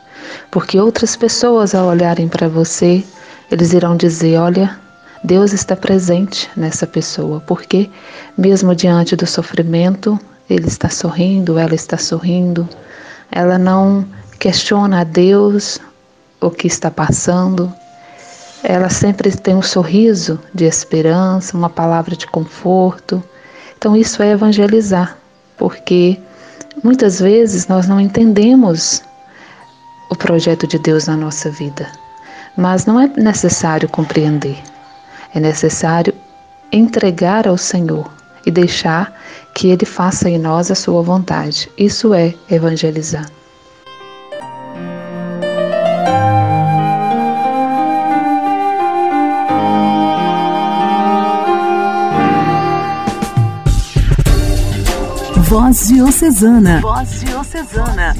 Porque 0.49 0.79
outras 0.79 1.15
pessoas, 1.15 1.73
ao 1.73 1.87
olharem 1.87 2.27
para 2.27 2.47
você, 2.47 3.03
eles 3.49 3.73
irão 3.73 3.95
dizer: 3.95 4.37
Olha, 4.37 4.79
Deus 5.23 5.53
está 5.53 5.75
presente 5.75 6.49
nessa 6.55 6.87
pessoa. 6.87 7.41
Porque, 7.41 7.89
mesmo 8.37 8.75
diante 8.75 9.15
do 9.15 9.27
sofrimento, 9.27 10.19
ele 10.49 10.67
está 10.67 10.89
sorrindo, 10.89 11.57
ela 11.57 11.75
está 11.75 11.97
sorrindo, 11.97 12.67
ela 13.31 13.57
não 13.57 14.05
questiona 14.39 15.01
a 15.01 15.03
Deus 15.03 15.79
o 16.39 16.49
que 16.49 16.67
está 16.67 16.89
passando. 16.89 17.71
Ela 18.63 18.89
sempre 18.89 19.31
tem 19.31 19.55
um 19.55 19.61
sorriso 19.61 20.39
de 20.53 20.65
esperança, 20.65 21.55
uma 21.55 21.69
palavra 21.69 22.15
de 22.15 22.27
conforto. 22.27 23.23
Então, 23.77 23.95
isso 23.95 24.21
é 24.21 24.31
evangelizar, 24.31 25.17
porque 25.57 26.19
muitas 26.83 27.19
vezes 27.19 27.67
nós 27.67 27.87
não 27.87 27.99
entendemos 27.99 29.01
o 30.11 30.15
projeto 30.15 30.67
de 30.67 30.77
Deus 30.77 31.07
na 31.07 31.15
nossa 31.15 31.49
vida, 31.49 31.89
mas 32.57 32.85
não 32.85 32.99
é 32.99 33.07
necessário 33.15 33.87
compreender, 33.87 34.61
é 35.33 35.39
necessário 35.39 36.13
entregar 36.69 37.47
ao 37.47 37.57
Senhor 37.57 38.11
e 38.45 38.51
deixar 38.51 39.17
que 39.55 39.69
Ele 39.69 39.85
faça 39.85 40.29
em 40.29 40.37
nós 40.37 40.69
a 40.69 40.75
sua 40.75 41.01
vontade. 41.01 41.71
Isso 41.77 42.13
é 42.13 42.33
evangelizar. 42.49 43.25
Voz 55.37 55.87
Diocesana. 55.87 56.81
Voz 56.81 57.21
Diocesana. 57.21 58.15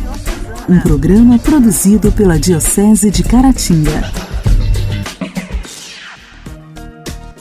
Um 0.72 0.80
programa 0.80 1.38
produzido 1.38 2.14
pela 2.14 2.40
Diocese 2.40 3.12
de 3.12 3.24
Caratinga. 3.24 4.10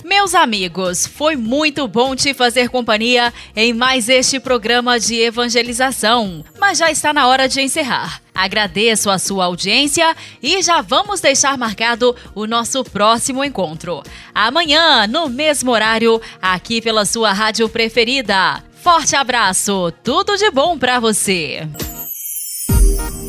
Meus 0.04 0.34
amigos, 0.34 1.06
foi 1.06 1.36
muito 1.36 1.86
bom 1.86 2.16
te 2.16 2.34
fazer 2.34 2.68
companhia 2.70 3.32
em 3.54 3.72
mais 3.72 4.08
este 4.08 4.40
programa 4.40 4.98
de 4.98 5.14
evangelização, 5.14 6.44
mas 6.58 6.78
já 6.78 6.90
está 6.90 7.12
na 7.12 7.28
hora 7.28 7.48
de 7.48 7.60
encerrar. 7.60 8.20
Agradeço 8.34 9.08
a 9.08 9.16
sua 9.16 9.44
audiência 9.44 10.12
e 10.42 10.60
já 10.60 10.80
vamos 10.80 11.20
deixar 11.20 11.56
marcado 11.56 12.16
o 12.34 12.48
nosso 12.48 12.82
próximo 12.82 13.44
encontro. 13.44 14.02
Amanhã, 14.34 15.06
no 15.06 15.28
mesmo 15.28 15.70
horário, 15.70 16.20
aqui 16.42 16.82
pela 16.82 17.04
sua 17.04 17.32
rádio 17.32 17.68
preferida. 17.68 18.60
Forte 18.82 19.14
abraço, 19.14 19.92
tudo 20.02 20.36
de 20.36 20.50
bom 20.50 20.76
para 20.76 20.98
você. 20.98 21.68